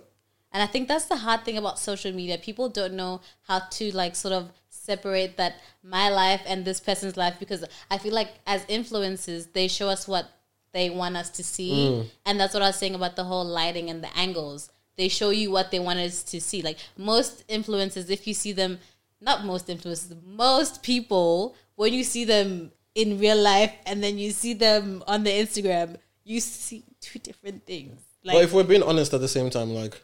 And 0.52 0.62
I 0.62 0.68
think 0.68 0.88
that's 0.88 1.06
the 1.06 1.16
hard 1.16 1.44
thing 1.44 1.58
about 1.58 1.80
social 1.80 2.12
media. 2.12 2.38
People 2.38 2.70
don't 2.70 2.94
know 2.94 3.22
how 3.48 3.60
to 3.60 3.96
like 3.96 4.16
sort 4.16 4.34
of 4.34 4.52
separate 4.70 5.38
that 5.38 5.56
my 5.84 6.10
life 6.10 6.42
and 6.46 6.66
this 6.66 6.80
person's 6.80 7.18
life 7.18 7.36
because 7.40 7.64
I 7.90 7.98
feel 7.98 8.14
like 8.14 8.30
as 8.46 8.64
influencers, 8.66 9.52
they 9.54 9.68
show 9.68 9.90
us 9.90 10.08
what 10.08 10.30
they 10.74 10.90
want 10.90 11.16
us 11.16 11.30
to 11.32 11.44
see. 11.44 11.72
Mm. 11.90 12.10
And 12.26 12.40
that's 12.40 12.54
what 12.54 12.62
I 12.62 12.68
was 12.68 12.76
saying 12.76 12.96
about 12.96 13.16
the 13.16 13.24
whole 13.24 13.46
lighting 13.46 13.90
and 13.90 14.04
the 14.04 14.16
angles. 14.16 14.70
They 14.96 15.08
show 15.08 15.32
you 15.32 15.50
what 15.50 15.72
they 15.72 15.80
want 15.80 16.00
us 16.00 16.22
to 16.24 16.42
see. 16.42 16.62
Like 16.62 16.78
most 16.98 17.48
influencers, 17.48 18.10
if 18.10 18.28
you 18.28 18.34
see 18.34 18.52
them, 18.52 18.80
not 19.22 19.46
most 19.46 19.68
influencers, 19.68 20.16
most 20.24 20.84
people, 20.84 21.56
when 21.76 21.94
you 21.94 22.04
see 22.04 22.26
them 22.26 22.72
in 22.96 23.20
real 23.20 23.38
life 23.38 23.74
and 23.86 24.04
then 24.04 24.18
you 24.18 24.32
see 24.32 24.54
them 24.54 25.04
on 25.08 25.24
the 25.24 25.32
Instagram, 25.32 25.98
you 26.24 26.40
see 26.40 26.84
two 27.02 27.20
different 27.20 27.66
things. 27.66 28.00
Like, 28.24 28.36
but 28.36 28.44
if 28.44 28.54
we're 28.54 28.64
being 28.64 28.84
honest 28.84 29.14
at 29.14 29.22
the 29.22 29.28
same 29.28 29.50
time, 29.50 29.74
like, 29.74 30.02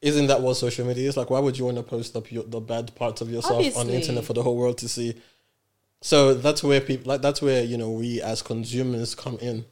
isn't 0.00 0.26
that 0.26 0.40
what 0.40 0.54
social 0.54 0.84
media 0.84 1.08
is? 1.08 1.16
Like, 1.16 1.30
why 1.30 1.38
would 1.38 1.56
you 1.56 1.64
want 1.64 1.76
to 1.76 1.82
post 1.82 2.16
up 2.16 2.32
your, 2.32 2.42
the 2.42 2.60
bad 2.60 2.94
parts 2.96 3.20
of 3.20 3.30
yourself 3.30 3.76
on 3.76 3.86
the 3.86 3.94
internet 3.94 4.24
for 4.24 4.32
the 4.32 4.42
whole 4.42 4.56
world 4.56 4.78
to 4.78 4.88
see? 4.88 5.14
So 6.00 6.34
that's 6.34 6.64
where 6.64 6.80
people, 6.80 7.10
like, 7.10 7.22
that's 7.22 7.40
where 7.40 7.62
you 7.62 7.76
know 7.76 7.90
we 7.90 8.20
as 8.20 8.42
consumers 8.42 9.14
come 9.14 9.38
in, 9.38 9.64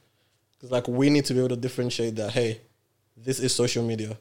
because 0.52 0.70
like 0.70 0.86
we 0.86 1.10
need 1.10 1.24
to 1.24 1.34
be 1.34 1.40
able 1.40 1.48
to 1.48 1.56
differentiate 1.56 2.14
that. 2.16 2.30
Hey, 2.30 2.60
this 3.16 3.40
is 3.40 3.52
social 3.52 3.84
media, 3.84 4.16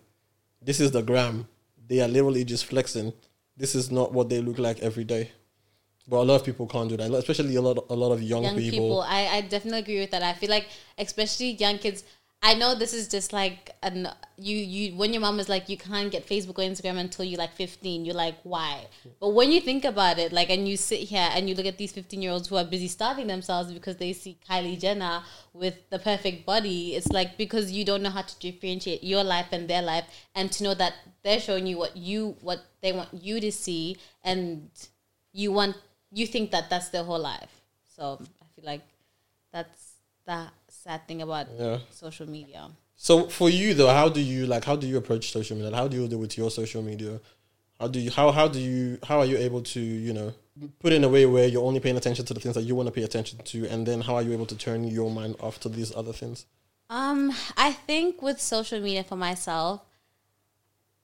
this 0.59 0.79
is 0.79 0.89
the 0.89 1.03
gram. 1.03 1.47
They 1.87 2.01
are 2.01 2.07
literally 2.07 2.43
just 2.43 2.65
flexing. 2.65 3.13
This 3.57 3.75
is 3.75 3.91
not 3.91 4.11
what 4.11 4.29
they 4.29 4.41
look 4.41 4.57
like 4.57 4.79
every 4.79 5.03
day. 5.03 5.31
But 6.07 6.17
a 6.17 6.23
lot 6.23 6.35
of 6.35 6.43
people 6.43 6.65
can't 6.65 6.89
do 6.89 6.97
that, 6.97 7.11
especially 7.11 7.55
a 7.55 7.61
lot, 7.61 7.85
a 7.89 7.95
lot 7.95 8.11
of 8.11 8.21
young, 8.23 8.43
young 8.43 8.55
people. 8.55 8.79
people. 8.79 9.01
I, 9.01 9.27
I 9.27 9.41
definitely 9.41 9.79
agree 9.79 9.99
with 9.99 10.11
that. 10.11 10.23
I 10.23 10.33
feel 10.33 10.49
like 10.49 10.67
especially 10.97 11.51
young 11.51 11.77
kids. 11.77 12.03
I 12.41 12.53
know 12.53 12.73
this 12.73 12.93
is 12.93 13.09
just 13.09 13.33
like 13.33 13.75
an 13.83 14.07
you 14.37 14.55
you 14.55 14.95
when 14.95 15.11
your 15.11 15.21
mom 15.21 15.41
is 15.41 15.49
like 15.49 15.67
you 15.67 15.75
can't 15.77 16.09
get 16.09 16.25
Facebook 16.25 16.57
or 16.57 16.63
Instagram 16.63 16.97
until 16.97 17.25
you're 17.25 17.37
like 17.37 17.53
15. 17.53 18.05
You're 18.05 18.15
like 18.15 18.35
why? 18.43 18.85
But 19.19 19.31
when 19.31 19.51
you 19.51 19.59
think 19.59 19.83
about 19.83 20.19
it, 20.19 20.31
like 20.31 20.49
and 20.49 20.65
you 20.65 20.77
sit 20.77 20.99
here 20.99 21.29
and 21.33 21.49
you 21.49 21.55
look 21.55 21.65
at 21.65 21.77
these 21.77 21.91
15 21.91 22.21
year 22.21 22.31
olds 22.31 22.47
who 22.47 22.55
are 22.55 22.63
busy 22.63 22.87
starving 22.87 23.27
themselves 23.27 23.73
because 23.73 23.97
they 23.97 24.13
see 24.13 24.37
Kylie 24.49 24.79
Jenner 24.79 25.21
with 25.53 25.89
the 25.89 25.99
perfect 25.99 26.45
body. 26.45 26.95
It's 26.95 27.09
like 27.09 27.37
because 27.37 27.73
you 27.73 27.83
don't 27.83 28.01
know 28.01 28.09
how 28.09 28.21
to 28.21 28.39
differentiate 28.39 29.03
your 29.03 29.25
life 29.25 29.47
and 29.51 29.69
their 29.69 29.81
life, 29.81 30.05
and 30.33 30.49
to 30.53 30.63
know 30.63 30.73
that 30.75 30.93
they're 31.23 31.41
showing 31.41 31.67
you 31.67 31.77
what 31.77 31.97
you 31.97 32.37
what 32.39 32.61
they 32.81 32.93
want 32.93 33.09
you 33.13 33.41
to 33.41 33.51
see, 33.51 33.97
and 34.23 34.69
you 35.33 35.51
want 35.51 35.75
you 36.11 36.25
think 36.27 36.51
that 36.51 36.69
that's 36.69 36.89
their 36.89 37.03
whole 37.03 37.19
life. 37.19 37.49
So 37.95 38.19
I 38.41 38.45
feel 38.55 38.65
like 38.65 38.81
that's 39.51 39.93
the 40.25 40.47
sad 40.67 41.07
thing 41.07 41.21
about 41.21 41.47
Yeah. 41.57 41.79
social 41.91 42.29
media. 42.29 42.69
So 42.95 43.27
for 43.29 43.49
you 43.49 43.73
though, 43.73 43.89
how 43.89 44.09
do 44.09 44.21
you 44.21 44.45
like? 44.45 44.65
How 44.65 44.75
do 44.75 44.87
you 44.87 44.97
approach 44.97 45.31
social 45.31 45.55
media? 45.57 45.75
How 45.75 45.87
do 45.87 46.01
you 46.01 46.07
deal 46.07 46.19
with 46.19 46.37
your 46.37 46.51
social 46.51 46.81
media? 46.81 47.19
How 47.79 47.87
do 47.87 47.99
you 47.99 48.11
how 48.11 48.31
how 48.31 48.47
do 48.47 48.59
you 48.59 48.99
how 49.03 49.19
are 49.19 49.25
you 49.25 49.37
able 49.37 49.61
to 49.61 49.79
you 49.79 50.13
know 50.13 50.33
put 50.79 50.91
in 50.91 51.03
a 51.05 51.09
way 51.09 51.25
where 51.25 51.47
you're 51.47 51.63
only 51.63 51.79
paying 51.79 51.95
attention 51.95 52.25
to 52.25 52.33
the 52.33 52.39
things 52.41 52.55
that 52.55 52.63
you 52.63 52.75
want 52.75 52.87
to 52.87 52.91
pay 52.91 53.03
attention 53.03 53.39
to, 53.45 53.65
and 53.67 53.85
then 53.87 54.01
how 54.01 54.15
are 54.15 54.21
you 54.21 54.33
able 54.33 54.45
to 54.47 54.55
turn 54.57 54.83
your 54.85 55.09
mind 55.09 55.37
off 55.39 55.59
to 55.61 55.69
these 55.69 55.95
other 55.95 56.11
things? 56.11 56.45
Um, 56.89 57.31
I 57.55 57.71
think 57.71 58.21
with 58.21 58.41
social 58.41 58.81
media 58.81 59.03
for 59.05 59.15
myself, 59.15 59.81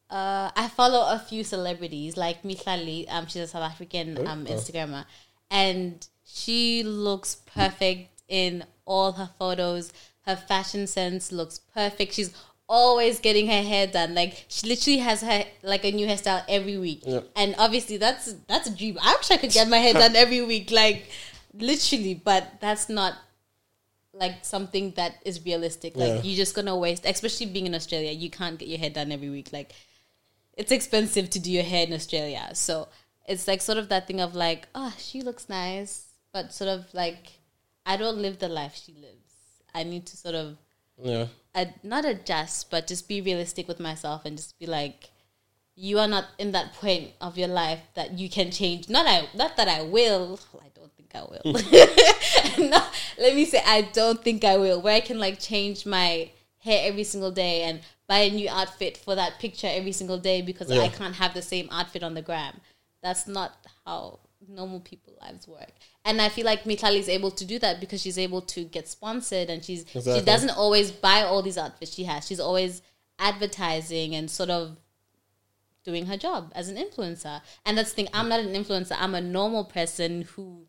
uh, 0.10 0.52
I 0.56 0.68
follow 0.76 1.08
a 1.14 1.20
few 1.20 1.44
celebrities 1.44 2.16
like 2.18 2.44
Mihlali. 2.44 3.06
Um, 3.10 3.26
she's 3.28 3.42
a 3.44 3.48
South 3.48 3.64
African 3.64 4.18
Oh, 4.20 4.26
um. 4.28 4.46
Instagrammer, 4.46 5.06
and 5.50 6.08
she 6.26 6.84
looks 6.84 7.36
perfect 7.54 8.22
in 8.28 8.64
all 8.86 9.14
her 9.14 9.30
photos. 9.40 9.92
Her 10.26 10.36
fashion 10.36 10.88
sense 10.88 11.32
looks 11.32 11.60
perfect. 11.60 12.14
She's 12.14 12.34
always 12.68 13.20
getting 13.20 13.46
her 13.48 13.62
hair 13.62 13.86
done. 13.86 14.16
Like 14.16 14.46
she 14.48 14.68
literally 14.68 14.98
has 15.00 15.22
her 15.22 15.46
like 15.62 15.84
a 15.86 15.92
new 15.92 16.08
hairstyle 16.08 16.44
every 16.50 16.78
week. 16.78 17.02
Yeah. 17.06 17.20
And 17.36 17.54
obviously 17.60 17.98
that's 17.98 18.34
that's 18.48 18.68
a 18.68 18.76
dream. 18.76 18.98
I 19.02 19.16
wish 19.16 19.30
I 19.30 19.38
could 19.38 19.52
get 19.52 19.68
my 19.70 19.78
hair 19.78 19.94
done 19.94 20.16
every 20.16 20.42
week, 20.42 20.72
like 20.72 21.06
literally, 21.54 22.16
but 22.16 22.60
that's 22.60 22.90
not 22.90 23.14
like 24.14 24.44
something 24.44 24.92
that 24.96 25.18
is 25.26 25.46
realistic. 25.46 25.96
Like 25.96 26.08
Yeah. 26.16 26.22
you're 26.24 26.38
just 26.38 26.56
gonna 26.56 26.76
waste, 26.76 27.06
especially 27.06 27.48
being 27.48 27.68
in 27.68 27.76
Australia. 27.76 28.12
You 28.12 28.30
can't 28.32 28.58
get 28.58 28.68
your 28.68 28.80
hair 28.80 28.90
done 28.90 29.12
every 29.12 29.30
week. 29.30 29.50
Like 29.54 29.74
it's 30.56 30.72
expensive 30.72 31.30
to 31.32 31.40
do 31.40 31.52
your 31.52 31.64
hair 31.64 31.86
in 31.86 31.94
Australia, 31.94 32.50
so 32.54 32.88
it's 33.28 33.48
like 33.48 33.62
sort 33.62 33.78
of 33.78 33.90
that 33.90 34.08
thing 34.08 34.22
of 34.22 34.36
like, 34.36 34.68
oh, 34.76 34.94
she 34.98 35.22
looks 35.22 35.50
nice, 35.50 36.06
but 36.32 36.54
sort 36.54 36.70
of 36.70 36.86
like 36.94 37.40
I 37.86 37.98
don't 37.98 38.18
live 38.18 38.40
the 38.40 38.50
life 38.50 38.80
she 38.84 38.94
lives. 38.94 39.62
I 39.74 39.84
need 39.84 40.06
to 40.08 40.18
sort 40.18 40.36
of 40.36 40.58
Yeah, 41.02 41.28
ad- 41.54 41.76
not 41.84 42.06
adjust, 42.06 42.72
but 42.72 42.88
just 42.88 43.08
be 43.08 43.22
realistic 43.22 43.68
with 43.68 43.80
myself 43.80 44.26
and 44.26 44.38
just 44.38 44.58
be 44.58 44.66
like, 44.66 45.10
you 45.76 46.00
are 46.00 46.08
not 46.08 46.26
in 46.38 46.54
that 46.54 46.74
point 46.74 47.12
of 47.20 47.38
your 47.38 47.50
life 47.50 47.82
that 47.96 48.18
you 48.18 48.30
can 48.30 48.50
change. 48.50 48.88
Not 48.90 49.06
I, 49.08 49.28
not 49.36 49.58
that 49.58 49.68
I 49.68 49.82
will. 49.82 50.40
I 50.62 50.68
don't 50.74 50.94
think 50.96 51.12
I 51.14 51.22
will. 51.22 51.60
Hmm. 51.60 52.70
no, 52.70 52.82
let 53.20 53.36
me 53.36 53.44
say 53.46 53.62
I 53.66 53.82
don't 53.82 54.24
think 54.24 54.44
I 54.46 54.58
will. 54.58 54.82
Where 54.82 54.96
I 54.96 55.02
can 55.02 55.20
like 55.20 55.40
change 55.40 55.86
my 55.86 56.32
hair 56.60 56.88
every 56.90 57.04
single 57.04 57.32
day 57.32 57.64
and 57.64 57.82
buy 58.08 58.20
a 58.20 58.30
new 58.32 58.50
outfit 58.50 58.98
for 58.98 59.16
that 59.16 59.40
picture 59.40 59.68
every 59.70 59.92
single 59.92 60.18
day 60.18 60.42
because 60.42 60.70
Yeah. 60.70 60.82
I 60.82 60.90
can't 60.90 61.16
have 61.16 61.34
the 61.34 61.42
same 61.42 61.68
outfit 61.72 62.04
on 62.04 62.14
the 62.14 62.22
gram. 62.22 62.60
That's 63.02 63.28
not 63.28 63.56
how 63.86 64.20
normal 64.48 64.80
people 64.80 65.18
lives 65.22 65.48
work. 65.48 65.72
And 66.04 66.22
I 66.22 66.30
feel 66.30 66.46
like 66.46 66.66
Mihlali 66.66 67.00
is 67.00 67.10
able 67.10 67.32
to 67.32 67.46
do 67.46 67.58
that 67.60 67.80
because 67.80 68.02
she's 68.02 68.18
able 68.20 68.42
to 68.42 68.64
get 68.66 68.88
sponsored 68.88 69.50
and 69.50 69.64
she's 69.64 69.82
Exactly. 69.84 70.20
she 70.20 70.26
doesn't 70.26 70.52
always 70.52 70.92
buy 70.92 71.24
all 71.24 71.42
these 71.42 71.58
outfits 71.58 71.94
she 71.94 72.04
has. 72.04 72.28
She's 72.28 72.40
always 72.40 72.82
advertising 73.18 74.14
and 74.16 74.30
sort 74.30 74.50
of 74.50 74.78
doing 75.84 76.06
her 76.08 76.18
job 76.18 76.52
as 76.56 76.70
an 76.70 76.78
influencer. 76.78 77.42
And 77.66 77.78
that's 77.78 77.90
the 77.92 77.96
thing, 77.96 78.08
I'm 78.14 78.30
not 78.30 78.40
an 78.40 78.54
influencer. 78.54 78.96
I'm 79.00 79.16
a 79.16 79.22
normal 79.22 79.64
person 79.66 80.24
who 80.36 80.66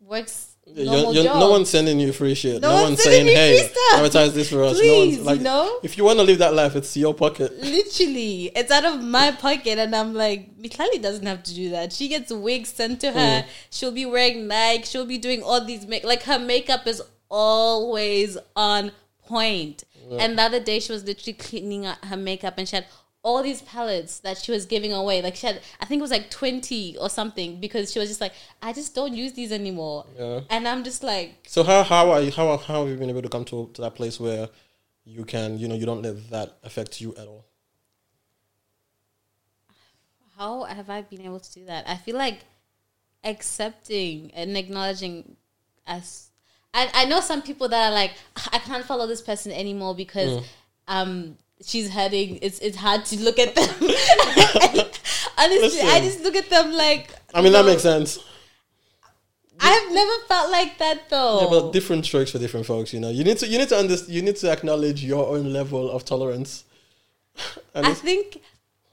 works 0.00 0.53
Yeah, 0.66 0.84
normal 0.84 1.14
you're, 1.14 1.24
you're, 1.24 1.34
no 1.34 1.50
one's 1.50 1.68
sending 1.70 2.00
you 2.00 2.12
free 2.12 2.34
shit. 2.34 2.60
No 2.60 2.68
No, 2.68 2.74
one's 2.74 2.84
one's 2.90 3.02
saying, 3.02 3.26
"Hey, 3.26 3.68
advertise 3.92 4.34
this 4.34 4.50
for 4.50 4.64
us." 4.64 4.74
no 4.74 4.80
Please, 4.80 5.16
one's 5.16 5.26
like, 5.26 5.38
you 5.38 5.44
know? 5.44 5.78
if 5.82 5.96
you 5.96 6.04
want 6.04 6.18
to 6.18 6.24
live 6.24 6.38
that 6.38 6.54
life, 6.54 6.74
it's 6.74 6.96
your 6.96 7.14
pocket. 7.14 7.52
Literally, 7.60 8.46
it's 8.56 8.70
out 8.70 8.84
of 8.84 9.02
my 9.02 9.30
pocket, 9.32 9.78
and 9.78 9.94
I'm 9.94 10.14
like, 10.14 10.58
Mihlali 10.58 11.00
doesn't 11.00 11.26
have 11.26 11.42
to 11.44 11.54
do 11.54 11.70
that. 11.70 11.92
She 11.92 12.08
gets 12.08 12.32
wigs 12.32 12.70
sent 12.70 13.00
to 13.02 13.12
her. 13.12 13.42
Mm. 13.42 13.46
She'll 13.70 13.92
be 13.92 14.06
wearing 14.06 14.48
Nike. 14.48 14.84
She'll 14.84 15.06
be 15.06 15.18
doing 15.18 15.42
all 15.42 15.64
these 15.64 15.86
make 15.86 16.02
like 16.04 16.24
her 16.24 16.38
makeup 16.38 16.86
is 16.86 17.02
always 17.28 18.36
on 18.56 18.92
point. 19.26 19.84
And 20.18 20.38
the 20.38 20.42
other 20.42 20.60
day, 20.60 20.80
she 20.80 20.92
was 20.92 21.04
literally 21.04 21.32
cleaning 21.32 21.86
up 21.86 22.04
her 22.04 22.16
makeup, 22.16 22.54
and 22.58 22.68
she 22.68 22.76
had 22.76 22.86
all 23.24 23.42
these 23.42 23.62
palettes 23.62 24.20
that 24.20 24.36
she 24.38 24.52
was 24.52 24.66
giving 24.66 24.92
away. 24.92 25.22
Like 25.22 25.34
she 25.34 25.46
had, 25.46 25.60
I 25.80 25.86
think 25.86 25.98
it 26.00 26.02
was 26.02 26.10
like 26.10 26.30
twenty 26.30 26.96
or 26.98 27.08
something, 27.10 27.58
because 27.58 27.90
she 27.90 27.98
was 27.98 28.08
just 28.08 28.20
like, 28.20 28.34
I 28.62 28.72
just 28.72 28.94
don't 28.94 29.14
use 29.14 29.32
these 29.32 29.50
anymore. 29.50 30.04
Yeah. 30.16 30.40
And 30.50 30.68
I'm 30.68 30.84
just 30.84 31.02
like, 31.02 31.30
So 31.48 31.64
how 31.64 31.82
how 31.82 32.10
are 32.12 32.20
you, 32.20 32.30
how 32.30 32.56
how 32.58 32.80
have 32.82 32.88
you 32.88 32.96
been 32.96 33.10
able 33.10 33.22
to 33.22 33.28
come 33.30 33.44
to, 33.46 33.70
to 33.74 33.80
that 33.82 33.94
place 33.96 34.20
where 34.20 34.48
you 35.04 35.24
can 35.24 35.58
you 35.58 35.66
know 35.68 35.74
you 35.74 35.86
don't 35.86 36.02
let 36.02 36.30
that 36.30 36.58
affect 36.62 37.00
you 37.00 37.14
at 37.16 37.26
all? 37.26 37.44
how 40.36 40.64
have 40.64 40.90
I 40.90 41.02
been 41.02 41.20
able 41.22 41.38
to 41.40 41.52
do 41.52 41.64
that? 41.66 41.88
I 41.88 41.96
feel 41.96 42.16
like 42.16 42.40
accepting 43.22 44.30
and 44.34 44.56
acknowledging 44.56 45.36
as 45.86 46.28
I, 46.74 46.90
I 46.92 47.04
know 47.06 47.20
some 47.20 47.40
people 47.40 47.68
that 47.68 47.88
are 47.88 47.94
like 47.94 48.12
I 48.52 48.58
can't 48.58 48.84
follow 48.84 49.06
this 49.06 49.22
person 49.22 49.52
anymore 49.52 49.94
because 49.94 50.40
Mm. 50.40 50.44
um 50.88 51.38
she's 51.62 51.90
hurting. 51.90 52.38
It's 52.42 52.58
it's 52.60 52.76
hard 52.76 53.04
to 53.06 53.20
look 53.20 53.38
at 53.38 53.54
them. 53.54 53.68
Honestly, 55.38 55.80
I 55.80 56.00
just 56.00 56.20
look 56.22 56.36
at 56.36 56.48
them 56.48 56.72
like 56.72 57.10
I 57.34 57.42
mean 57.42 57.52
that 57.52 57.64
makes 57.64 57.82
sense. 57.82 58.18
I've 59.60 59.92
never 59.92 60.12
felt 60.26 60.50
like 60.50 60.78
that 60.78 61.08
though. 61.10 61.42
Yeah, 61.42 61.50
but 61.50 61.72
different 61.72 62.04
strokes 62.04 62.32
for 62.32 62.38
different 62.38 62.66
folks. 62.66 62.92
You 62.92 63.00
know, 63.00 63.10
you 63.10 63.24
need 63.24 63.38
to 63.38 63.46
you 63.46 63.58
need 63.58 63.68
to 63.68 63.76
understand. 63.76 64.12
You 64.14 64.22
need 64.22 64.36
to 64.36 64.50
acknowledge 64.50 65.04
your 65.04 65.26
own 65.28 65.52
level 65.52 65.90
of 65.90 66.04
tolerance. 66.04 66.64
and 67.74 67.86
I 67.86 67.94
think 67.94 68.40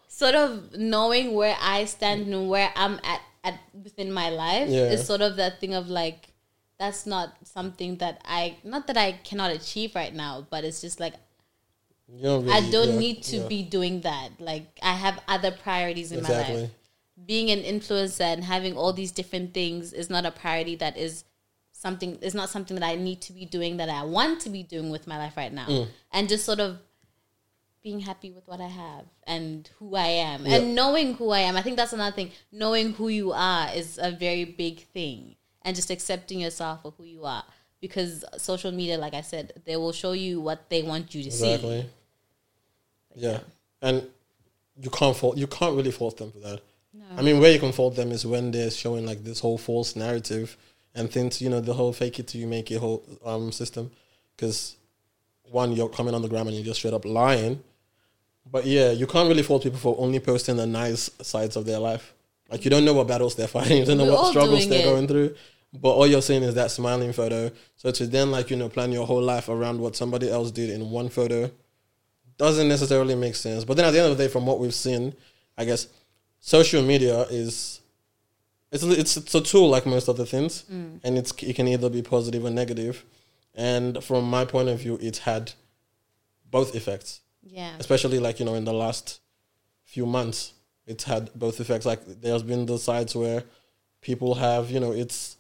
sort 0.08 0.36
of 0.36 0.78
knowing 0.78 1.34
where 1.34 1.58
I 1.60 1.86
stand 1.86 2.28
and 2.28 2.48
where 2.50 2.72
I'm 2.76 3.00
at, 3.04 3.22
at 3.44 3.60
within 3.74 4.12
my 4.12 4.30
life 4.30 4.70
Yeah. 4.70 4.92
is 4.92 5.06
sort 5.06 5.22
of 5.22 5.36
that 5.38 5.60
thing 5.60 5.74
of 5.74 5.88
like 5.90 6.28
that's 6.78 7.06
not 7.06 7.36
something 7.44 7.98
that 7.98 8.22
I 8.26 8.58
not 8.64 8.88
that 8.88 8.98
I 8.98 9.14
cannot 9.14 9.52
achieve 9.52 9.96
right 9.96 10.14
now, 10.14 10.46
but 10.50 10.64
it's 10.64 10.82
just 10.82 11.00
like 11.00 11.14
don't 12.22 12.50
I 12.50 12.70
don't 12.70 12.94
yeah, 12.94 13.00
need 13.00 13.24
to 13.24 13.38
yeah, 13.38 13.48
be 13.48 13.64
doing 13.64 14.02
that. 14.02 14.30
Like 14.40 14.80
I 14.82 14.94
have 14.94 15.20
other 15.28 15.52
priorities 15.52 16.12
in 16.12 16.24
my 16.24 16.30
life. 16.30 16.70
Being 17.26 17.52
an 17.52 17.60
influencer 17.60 18.22
and 18.22 18.44
having 18.44 18.76
all 18.76 18.94
these 18.94 19.12
different 19.12 19.54
things 19.54 19.94
is 19.94 20.10
not 20.10 20.26
a 20.26 20.32
priority 20.32 20.76
that 20.78 20.98
is 20.98 21.24
something 21.72 22.16
is 22.18 22.34
not 22.34 22.50
something 22.50 22.76
that 22.80 22.86
I 22.86 22.96
need 22.96 23.22
to 23.24 23.34
be 23.34 23.46
doing 23.46 23.78
that 23.78 23.90
I 23.90 24.04
want 24.04 24.42
to 24.42 24.50
be 24.50 24.64
doing 24.64 24.90
with 24.90 25.08
my 25.08 25.18
life 25.18 25.38
right 25.38 25.54
now. 25.54 25.68
Mm. 25.68 25.88
And 26.12 26.30
just 26.30 26.46
sort 26.46 26.60
of 26.60 26.80
being 27.84 28.00
happy 28.00 28.32
with 28.32 28.48
what 28.48 28.62
I 28.62 28.68
have 28.68 29.06
and 29.26 29.70
who 29.80 29.96
I 29.96 30.08
am 30.08 30.46
Yeah. 30.46 30.58
and 30.58 30.76
knowing 30.76 31.16
who 31.16 31.32
I 31.32 31.40
am. 31.40 31.56
I 31.56 31.62
think 31.62 31.78
that's 31.78 31.94
another 31.94 32.16
thing. 32.16 32.32
Knowing 32.52 32.94
who 32.94 33.08
you 33.08 33.32
are 33.32 33.70
is 33.74 34.00
a 34.02 34.12
very 34.12 34.46
big 34.46 34.88
thing 34.90 35.36
and 35.64 35.76
just 35.76 35.90
accepting 35.90 36.40
yourself 36.40 36.84
for 36.84 36.92
who 36.92 37.04
you 37.04 37.24
are 37.24 37.44
because 37.80 38.24
social 38.38 38.72
media 38.72 38.98
like 38.98 39.14
I 39.16 39.22
said, 39.22 39.54
they 39.66 39.76
will 39.76 39.94
show 39.94 40.12
you 40.12 40.40
what 40.40 40.70
they 40.70 40.84
want 40.84 41.16
you 41.16 41.24
to 41.24 41.32
see. 41.32 41.86
Exactly. 43.16 43.30
Yeah, 43.82 43.88
and 43.88 44.08
you 44.82 44.90
can't 44.90 45.16
fault. 45.16 45.38
You 45.38 45.48
can't 45.48 45.76
really 45.76 45.92
fault 45.92 46.18
them 46.18 46.32
for 46.32 46.40
that. 46.40 46.62
I 47.18 47.22
mean, 47.22 47.40
where 47.42 47.52
you 47.52 47.60
can 47.60 47.72
fault 47.74 47.96
them 47.96 48.12
is 48.12 48.26
when 48.26 48.52
they're 48.52 48.72
showing 48.72 49.06
like 49.06 49.24
this 49.24 49.40
whole 49.40 49.58
false 49.58 49.96
narrative 49.96 50.58
and 50.96 51.12
things. 51.12 51.42
You 51.42 51.50
know, 51.50 51.60
the 51.60 51.74
whole 51.74 51.92
fake 51.94 52.20
it 52.20 52.28
till 52.28 52.40
you 52.42 52.48
make 52.48 52.72
it 52.72 52.80
whole 52.80 53.04
um 53.26 53.52
system. 53.52 53.92
Because 54.36 54.76
one, 55.44 55.74
you're 55.74 55.90
coming 55.90 56.14
on 56.14 56.22
the 56.22 56.30
gram 56.30 56.48
and 56.48 56.56
you're 56.56 56.66
just 56.66 56.80
straight 56.80 56.94
up 56.94 57.06
lying. 57.06 57.62
But 58.50 58.66
yeah, 58.66 58.92
you 58.92 59.08
can't 59.08 59.28
really 59.28 59.44
fault 59.44 59.64
people 59.64 59.80
for 59.80 59.96
only 60.00 60.20
posting 60.20 60.58
the 60.58 60.66
nice 60.68 61.10
sides 61.22 61.56
of 61.56 61.66
their 61.66 61.80
life. 61.80 62.14
Like 62.50 62.64
you 62.66 62.72
don't 62.72 62.86
know 62.86 62.94
what 62.94 63.08
battles 63.08 63.36
they're 63.36 63.48
fighting. 63.48 63.78
You 63.78 63.86
don't 63.86 63.98
know 63.98 64.06
We're 64.06 64.14
what 64.14 64.30
struggles 64.30 64.68
they're 64.68 64.82
it. 64.82 64.84
going 64.86 65.08
through. 65.08 65.36
but 65.74 65.90
all 65.92 66.08
you're 66.08 66.22
seeing 66.22 66.44
is 66.44 66.56
that 66.56 66.72
smiling 66.72 67.14
photo. 67.14 67.52
So 67.78 67.92
to 67.92 68.08
then 68.08 68.32
like 68.32 68.50
you 68.50 68.58
know 68.58 68.70
plan 68.70 68.92
your 68.92 69.06
whole 69.06 69.22
life 69.22 69.48
around 69.50 69.80
what 69.80 69.96
somebody 69.96 70.30
else 70.30 70.52
did 70.52 70.70
in 70.70 70.90
one 70.90 71.10
photo 71.10 71.52
doesn't 72.38 72.68
necessarily 72.68 73.16
make 73.16 73.36
sense. 73.36 73.64
But 73.64 73.78
then 73.78 73.86
at 73.86 73.92
the 73.92 74.00
end 74.00 74.12
of 74.12 74.18
the 74.18 74.24
day, 74.26 74.32
from 74.32 74.46
what 74.46 74.60
we've 74.60 74.74
seen, 74.74 75.14
I 75.58 75.66
guess 75.66 75.88
social 76.40 76.82
media 76.82 77.22
is 77.30 77.82
it's 78.72 78.84
it's 78.84 79.18
it's 79.18 79.36
a 79.36 79.42
tool 79.42 79.70
like 79.70 79.86
most 79.86 80.08
other 80.10 80.26
things, 80.26 80.64
mm. 80.72 81.00
and 81.04 81.18
it's 81.18 81.32
it 81.44 81.56
can 81.56 81.68
either 81.68 81.90
be 81.90 82.02
positive 82.02 82.46
or 82.46 82.50
negative. 82.50 83.04
And 83.54 84.02
from 84.04 84.30
my 84.30 84.46
point 84.46 84.70
of 84.70 84.80
view, 84.80 84.98
it's 85.02 85.20
had 85.20 85.52
both 86.50 86.76
effects 86.76 87.22
Yeah. 87.44 87.72
especially 87.80 88.20
like 88.20 88.40
you 88.40 88.46
know 88.46 88.56
in 88.56 88.66
the 88.66 88.74
last 88.74 89.20
few 89.84 90.06
months 90.06 90.54
it's 90.86 91.06
had 91.06 91.34
both 91.34 91.60
effects 91.62 91.86
like 91.86 92.02
there's 92.22 92.44
been 92.44 92.66
the 92.66 92.78
sides 92.78 93.16
where 93.16 93.44
people 94.02 94.36
have 94.36 94.70
you 94.70 94.80
know 94.80 94.92
it's 94.92 95.38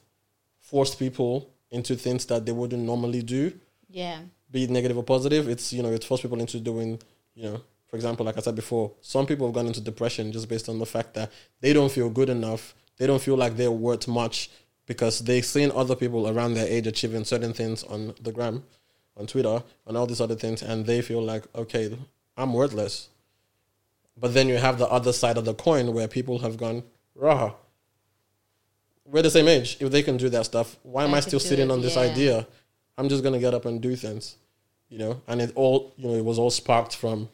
forced 0.60 0.98
people 1.00 1.50
into 1.69 1.95
things 1.95 2.25
that 2.27 2.45
they 2.45 2.51
wouldn't 2.53 2.83
normally 2.83 3.21
do 3.21 3.51
Yeah. 3.89 4.19
Be 4.51 4.63
it 4.63 4.70
negative 4.70 4.98
or 4.98 5.03
positive 5.03 5.48
it's 5.48 5.72
you 5.74 5.81
know 5.81 5.91
it 5.91 6.03
forced 6.03 6.24
people 6.24 6.39
into 6.39 6.60
doing 6.60 7.00
you 7.36 7.43
know 7.43 7.62
for 7.88 7.96
example 7.96 8.25
like 8.25 8.38
i 8.38 8.41
said 8.41 8.55
before 8.55 8.91
some 9.01 9.25
people 9.25 9.48
have 9.48 9.55
gone 9.55 9.67
into 9.67 9.81
depression 9.81 10.31
just 10.31 10.50
based 10.50 10.70
on 10.70 10.79
the 10.79 10.86
fact 10.86 11.13
that 11.13 11.31
they 11.62 11.74
don't 11.74 11.91
feel 11.91 12.10
good 12.10 12.29
enough 12.29 12.75
they 12.98 13.08
don't 13.08 13.22
feel 13.22 13.36
like 13.36 13.55
they're 13.58 13.72
worth 13.72 14.08
much 14.08 14.50
because 14.86 15.20
they've 15.20 15.46
seen 15.46 15.72
other 15.74 15.96
people 15.96 16.27
around 16.27 16.53
their 16.53 16.67
age 16.67 16.88
achieving 16.88 17.24
certain 17.24 17.53
things 17.53 17.84
on 17.86 18.13
the 18.22 18.31
gram 18.31 18.63
on 19.17 19.25
twitter 19.25 19.63
and 19.88 19.98
all 19.98 20.05
these 20.05 20.22
other 20.22 20.36
things 20.36 20.62
and 20.62 20.86
they 20.86 21.01
feel 21.01 21.22
like 21.22 21.43
okay 21.55 21.98
i'm 22.38 22.53
worthless. 22.53 23.10
But 24.17 24.34
then 24.34 24.50
you 24.50 24.58
have 24.58 24.77
the 24.77 24.88
other 24.88 25.13
side 25.13 25.38
of 25.38 25.46
the 25.46 25.53
coin 25.53 25.93
where 25.93 26.08
people 26.08 26.39
have 26.39 26.58
gone 26.58 26.84
raw 27.15 27.53
we're 29.05 29.22
the 29.22 29.31
same 29.31 29.48
age. 29.48 29.77
If 29.81 29.91
they 29.91 30.03
can 30.03 30.17
do 30.17 30.29
that 30.29 30.46
stuff 30.46 30.77
why 30.84 31.03
am 31.05 31.13
I 31.13 31.17
i 31.17 31.20
still 31.22 31.39
sitting 31.39 31.70
it, 31.70 31.72
on 31.72 31.81
this 31.81 31.96
yeah. 31.96 32.01
idea? 32.01 32.48
I'm 32.98 33.10
just 33.10 33.24
gonna 33.24 33.39
get 33.39 33.53
up 33.53 33.65
and 33.65 33.81
do 33.81 33.96
things 33.96 34.36
you 34.91 34.98
know, 35.00 35.21
and 35.27 35.41
it 35.41 35.51
all, 35.55 35.93
you 35.98 36.07
know, 36.07 36.15
it 36.15 36.24
was 36.25 36.38
all 36.38 36.51
sparked 36.51 36.95
from 36.95 37.29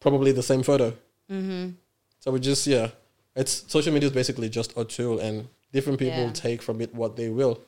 probably 0.00 0.32
the 0.32 0.42
same 0.42 0.62
photo. 0.62 0.90
Mm-hmm. 1.30 1.70
So 2.18 2.30
we 2.32 2.40
just, 2.40 2.66
yeah, 2.66 2.88
it's 3.34 3.64
social 3.72 3.92
media 3.94 4.08
is 4.08 4.14
basically 4.14 4.48
just 4.50 4.76
a 4.76 4.84
tool, 4.84 5.18
and 5.20 5.48
different 5.72 5.98
people 5.98 6.24
Yeah. 6.24 6.32
take 6.32 6.60
from 6.60 6.80
it 6.82 6.94
what 6.94 7.16
they 7.16 7.28
will. 7.30 7.60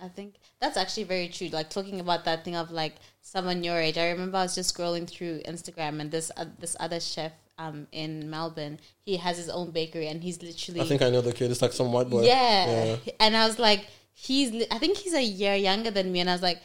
I 0.00 0.06
think 0.08 0.34
that's 0.60 0.76
actually 0.76 1.04
very 1.04 1.28
true. 1.28 1.48
Like 1.48 1.70
talking 1.70 1.98
about 1.98 2.24
that 2.26 2.44
thing 2.44 2.54
of 2.54 2.70
like 2.70 2.94
someone 3.20 3.64
your 3.64 3.78
age. 3.80 3.98
I 3.98 4.10
remember 4.10 4.36
I 4.38 4.42
was 4.42 4.54
just 4.54 4.76
scrolling 4.76 5.08
through 5.10 5.40
Instagram 5.40 6.00
and 6.00 6.08
this 6.10 6.30
uh, 6.36 6.44
this 6.60 6.76
other 6.78 7.00
chef 7.00 7.32
um 7.58 7.88
in 7.90 8.30
Melbourne. 8.30 8.78
He 9.04 9.16
has 9.16 9.36
his 9.38 9.48
own 9.48 9.72
bakery 9.72 10.06
and 10.06 10.22
he's 10.22 10.40
literally 10.40 10.82
I 10.82 10.84
think 10.84 11.02
I 11.02 11.10
know 11.10 11.20
the 11.20 11.32
kid. 11.32 11.50
It's 11.50 11.62
like 11.62 11.72
some 11.72 11.90
white 11.90 12.08
boy. 12.08 12.22
yeah. 12.26 12.94
And 13.18 13.36
I 13.36 13.44
was 13.48 13.58
like, 13.58 13.88
he's 14.12 14.52
li- 14.52 14.68
I 14.70 14.78
think 14.78 14.98
he's 14.98 15.14
a 15.14 15.22
year 15.22 15.56
younger 15.56 15.90
than 15.90 16.12
me, 16.12 16.20
and 16.20 16.30
I 16.30 16.34
was 16.34 16.42
like. 16.42 16.60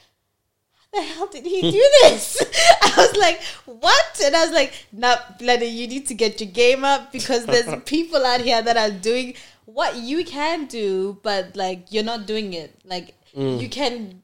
The 0.93 1.01
hell 1.01 1.27
did 1.27 1.45
he 1.45 1.61
do 1.71 1.89
this? 2.03 2.41
I 2.81 2.93
was 2.97 3.17
like, 3.17 3.41
what? 3.65 4.21
And 4.23 4.35
I 4.35 4.45
was 4.45 4.53
like, 4.53 4.73
nah, 4.91 5.15
bloody, 5.39 5.65
you 5.65 5.87
need 5.87 6.07
to 6.07 6.13
get 6.13 6.39
your 6.39 6.51
game 6.51 6.85
up 6.85 7.11
because 7.11 7.45
there's 7.45 7.81
people 7.85 8.23
out 8.25 8.41
here 8.41 8.61
that 8.61 8.77
are 8.77 8.91
doing 8.91 9.33
what 9.65 9.95
you 9.95 10.23
can 10.23 10.65
do, 10.65 11.17
but 11.23 11.55
like 11.55 11.91
you're 11.91 12.03
not 12.03 12.27
doing 12.27 12.53
it. 12.53 12.79
Like 12.85 13.15
mm. 13.35 13.59
you 13.59 13.69
can 13.69 14.21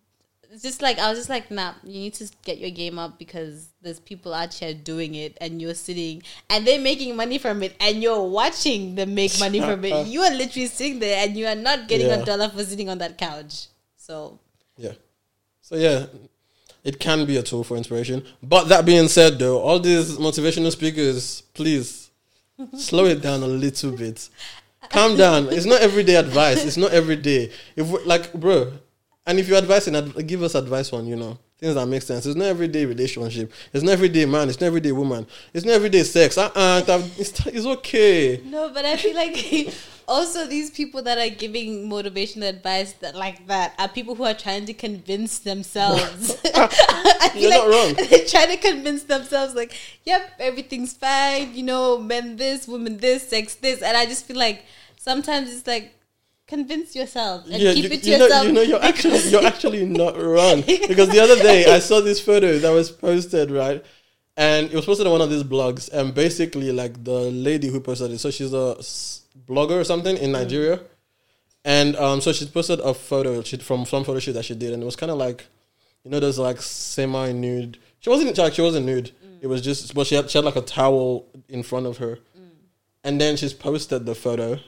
it's 0.52 0.64
just 0.64 0.82
like 0.82 0.98
I 0.98 1.10
was 1.10 1.20
just 1.20 1.30
like, 1.30 1.52
nah, 1.52 1.74
you 1.84 2.00
need 2.02 2.14
to 2.16 2.30
get 2.44 2.58
your 2.58 2.72
game 2.72 2.98
up 2.98 3.20
because 3.20 3.70
there's 3.82 4.00
people 4.00 4.34
out 4.34 4.54
here 4.54 4.74
doing 4.74 5.16
it 5.16 5.38
and 5.40 5.62
you're 5.62 5.76
sitting 5.76 6.24
and 6.50 6.66
they're 6.66 6.82
making 6.82 7.16
money 7.16 7.38
from 7.38 7.62
it 7.62 7.76
and 7.80 8.02
you're 8.02 8.24
watching 8.24 8.96
them 8.96 9.14
make 9.14 9.40
money 9.40 9.60
from 9.60 9.86
it. 9.86 10.08
You 10.08 10.22
are 10.22 10.32
literally 10.32 10.68
sitting 10.68 11.00
there 11.00 11.24
and 11.26 11.38
you 11.38 11.46
are 11.46 11.56
not 11.56 11.88
getting 11.88 12.08
Yeah. 12.08 12.22
a 12.22 12.26
dollar 12.26 12.50
for 12.50 12.64
sitting 12.64 12.90
on 12.90 12.98
that 12.98 13.18
couch. 13.18 13.68
So 13.96 14.40
Yeah. 14.76 14.94
So 15.62 15.76
yeah, 15.76 16.08
it 16.84 17.00
can 17.00 17.26
be 17.26 17.38
a 17.38 17.44
tool 17.44 17.64
for 17.64 17.78
inspiration. 17.78 18.26
But 18.42 18.70
that 18.70 18.86
being 18.86 19.08
said, 19.08 19.40
though, 19.40 19.60
all 19.60 19.80
these 19.80 20.18
motivational 20.18 20.72
speakers, 20.72 21.42
please 21.54 22.10
slow 22.78 23.06
it 23.06 23.22
down 23.22 23.44
a 23.44 23.48
little 23.48 23.92
bit. 23.92 24.30
Calm 24.90 25.18
down. 25.18 25.50
It's 25.52 25.66
not 25.66 25.82
everyday 25.82 26.16
advice. 26.16 26.66
It's 26.66 26.78
not 26.78 26.92
every 26.92 27.16
day. 27.16 27.52
If 27.76 28.06
like, 28.06 28.34
bro, 28.34 28.72
and 29.26 29.38
if 29.38 29.48
you're 29.48 29.58
advising, 29.58 29.96
ad- 29.96 30.26
give 30.28 30.42
us 30.42 30.56
advice 30.56 30.92
on 30.94 31.06
you 31.06 31.16
know 31.16 31.38
things 31.60 31.76
that 31.76 31.86
make 31.88 32.02
sense. 32.02 32.26
It's 32.26 32.36
not 32.36 32.46
everyday 32.46 32.86
relationship. 32.86 33.52
It's 33.74 33.84
not 33.84 33.92
everyday 33.92 34.26
man. 34.26 34.50
It's 34.50 34.60
not 34.60 34.68
everyday 34.68 34.92
woman. 34.92 35.28
It's 35.54 35.66
not 35.66 35.74
everyday 35.74 36.04
sex. 36.04 36.38
Uh 36.38 36.50
uh 36.56 36.82
it's, 37.18 37.46
it's 37.46 37.66
okay. 37.66 38.42
No, 38.46 38.72
but 38.74 38.86
I 38.86 38.96
feel 38.96 39.16
like 39.16 39.36
also 40.10 40.48
these 40.48 40.72
people 40.72 41.04
that 41.04 41.18
are 41.18 41.34
giving 41.34 41.88
motivational 41.88 42.50
advice 42.50 42.94
that 42.94 43.16
like 43.16 43.46
that 43.48 43.76
are 43.78 43.88
people 43.88 44.16
who 44.16 44.24
are 44.24 44.34
trying 44.34 44.66
to 44.66 44.74
convince 44.74 45.40
themselves. 45.40 46.36
I 46.56 47.30
feel 47.34 47.42
You're 47.44 47.52
not 47.52 47.70
wrong. 47.70 48.08
They're 48.10 48.26
trying 48.26 48.50
to 48.50 48.58
convince 48.58 49.04
themselves 49.04 49.54
like, 49.54 49.74
yep, 50.04 50.32
everything's 50.40 50.94
fine. 50.94 51.54
You 51.54 51.64
know, 51.64 52.00
men 52.00 52.36
this, 52.36 52.68
women 52.68 52.98
this, 52.98 53.30
sex 53.30 53.56
this, 53.56 53.82
and 53.82 53.96
I 53.96 54.06
just 54.06 54.26
feel 54.26 54.38
like 54.38 54.66
sometimes 54.98 55.54
it's 55.54 55.68
like 55.68 55.94
convince 56.48 56.96
yourself 56.96 57.46
and 57.46 57.62
yeah, 57.62 57.74
keep 57.74 57.84
you, 57.84 57.92
it 57.92 58.02
to 58.02 58.10
you 58.10 58.18
know, 58.18 58.24
yourself. 58.26 58.46
you 58.48 58.52
know, 58.54 58.62
you're 58.62 58.84
actually 58.84 59.20
you're 59.30 59.46
actually 59.46 59.86
not 59.86 60.18
wrong 60.18 60.62
because 60.62 61.10
the 61.10 61.20
other 61.20 61.36
day 61.36 61.72
I 61.72 61.78
saw 61.78 62.02
this 62.02 62.20
photo 62.20 62.58
that 62.58 62.72
was 62.72 62.90
posted 62.90 63.52
right, 63.52 63.86
and 64.36 64.72
it 64.72 64.76
was 64.76 64.86
posted 64.86 65.06
on 65.06 65.12
one 65.14 65.22
of 65.22 65.30
these 65.30 65.44
blogs, 65.44 65.92
and 65.94 66.16
basically 66.16 66.72
like 66.72 67.04
the 67.04 67.30
lady 67.30 67.68
who 67.68 67.80
posted 67.80 68.10
it, 68.12 68.18
so 68.18 68.32
she's 68.32 68.54
a 68.54 68.82
blogger 69.48 69.80
or 69.80 69.84
something 69.84 70.16
in 70.18 70.24
mm-hmm. 70.24 70.32
Nigeria, 70.34 70.80
and 71.66 71.96
um, 71.96 72.22
so 72.22 72.32
she 72.32 72.46
posted 72.46 72.80
a 72.80 72.94
photo 72.94 73.42
she, 73.44 73.58
from 73.58 73.86
some 73.86 74.04
photo 74.04 74.20
shoot 74.20 74.34
that 74.34 74.46
she 74.46 74.56
did, 74.56 74.74
and 74.74 74.82
it 74.82 74.86
was 74.86 74.96
kind 74.96 75.12
of 75.12 75.18
like, 75.18 75.46
you 76.04 76.12
know, 76.12 76.20
those 76.20 76.40
like 76.40 76.62
semi 76.62 77.32
nude. 77.32 77.78
She 78.00 78.10
wasn't 78.10 78.38
like 78.38 78.54
she 78.54 78.62
wasn't 78.62 78.86
nude. 78.86 79.12
Mm. 79.26 79.40
It 79.42 79.48
was 79.48 79.62
just, 79.62 79.94
but 79.94 80.08
she 80.08 80.16
had 80.16 80.30
she 80.30 80.38
had 80.38 80.46
like 80.46 80.56
a 80.56 80.62
towel 80.62 81.28
in 81.48 81.64
front 81.64 81.86
of 81.86 81.98
her, 81.98 82.20
mm. 82.38 82.50
and 83.04 83.20
then 83.20 83.38
she's 83.38 83.54
posted 83.54 84.06
the 84.06 84.16
photo 84.16 84.60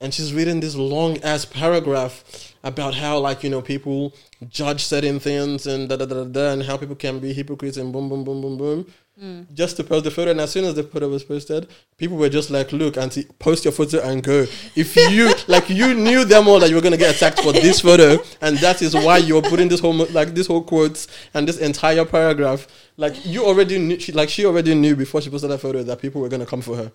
and 0.00 0.12
she's 0.12 0.34
reading 0.34 0.60
this 0.60 0.76
long 0.76 1.22
ass 1.22 1.44
paragraph 1.44 2.54
about 2.62 2.94
how 2.94 3.18
like 3.18 3.42
you 3.42 3.50
know 3.50 3.62
people 3.62 4.14
judge 4.48 4.84
certain 4.84 5.18
things 5.18 5.66
and 5.66 5.88
da 5.88 5.96
da 5.96 6.04
da 6.04 6.14
da, 6.16 6.24
da 6.24 6.52
and 6.52 6.62
how 6.64 6.76
people 6.76 6.96
can 6.96 7.18
be 7.18 7.32
hypocrites 7.32 7.76
and 7.76 7.92
boom 7.92 8.08
boom 8.08 8.24
boom 8.24 8.40
boom 8.40 8.58
boom 8.58 8.86
Mm. 9.22 9.50
just 9.54 9.78
to 9.78 9.82
post 9.84 10.04
the 10.04 10.10
photo 10.10 10.30
and 10.32 10.40
as 10.42 10.50
soon 10.50 10.66
as 10.66 10.74
the 10.74 10.82
photo 10.82 11.08
was 11.08 11.24
posted 11.24 11.66
people 11.96 12.18
were 12.18 12.28
just 12.28 12.50
like 12.50 12.70
look 12.70 12.98
auntie 12.98 13.24
post 13.38 13.64
your 13.64 13.72
photo 13.72 13.98
and 14.02 14.22
go. 14.22 14.44
If 14.74 14.94
you 14.94 15.32
like 15.48 15.70
you 15.70 15.94
knew 15.94 16.26
them 16.26 16.48
all 16.48 16.60
that 16.60 16.68
you 16.68 16.74
were 16.76 16.82
gonna 16.82 16.98
get 16.98 17.16
attacked 17.16 17.40
for 17.40 17.54
this 17.54 17.80
photo 17.80 18.22
and 18.42 18.58
that 18.58 18.82
is 18.82 18.94
why 18.94 19.16
you're 19.16 19.40
putting 19.40 19.68
this 19.68 19.80
whole 19.80 19.94
like 20.10 20.34
this 20.34 20.46
whole 20.48 20.62
quotes 20.62 21.08
and 21.32 21.48
this 21.48 21.56
entire 21.56 22.04
paragraph 22.04 22.68
like 22.98 23.24
you 23.24 23.46
already 23.46 23.78
knew 23.78 23.98
she 23.98 24.12
like 24.12 24.28
she 24.28 24.44
already 24.44 24.74
knew 24.74 24.94
before 24.94 25.22
she 25.22 25.30
posted 25.30 25.50
that 25.50 25.60
photo 25.62 25.82
that 25.82 25.98
people 25.98 26.20
were 26.20 26.28
gonna 26.28 26.44
come 26.44 26.60
for 26.60 26.76
her. 26.76 26.92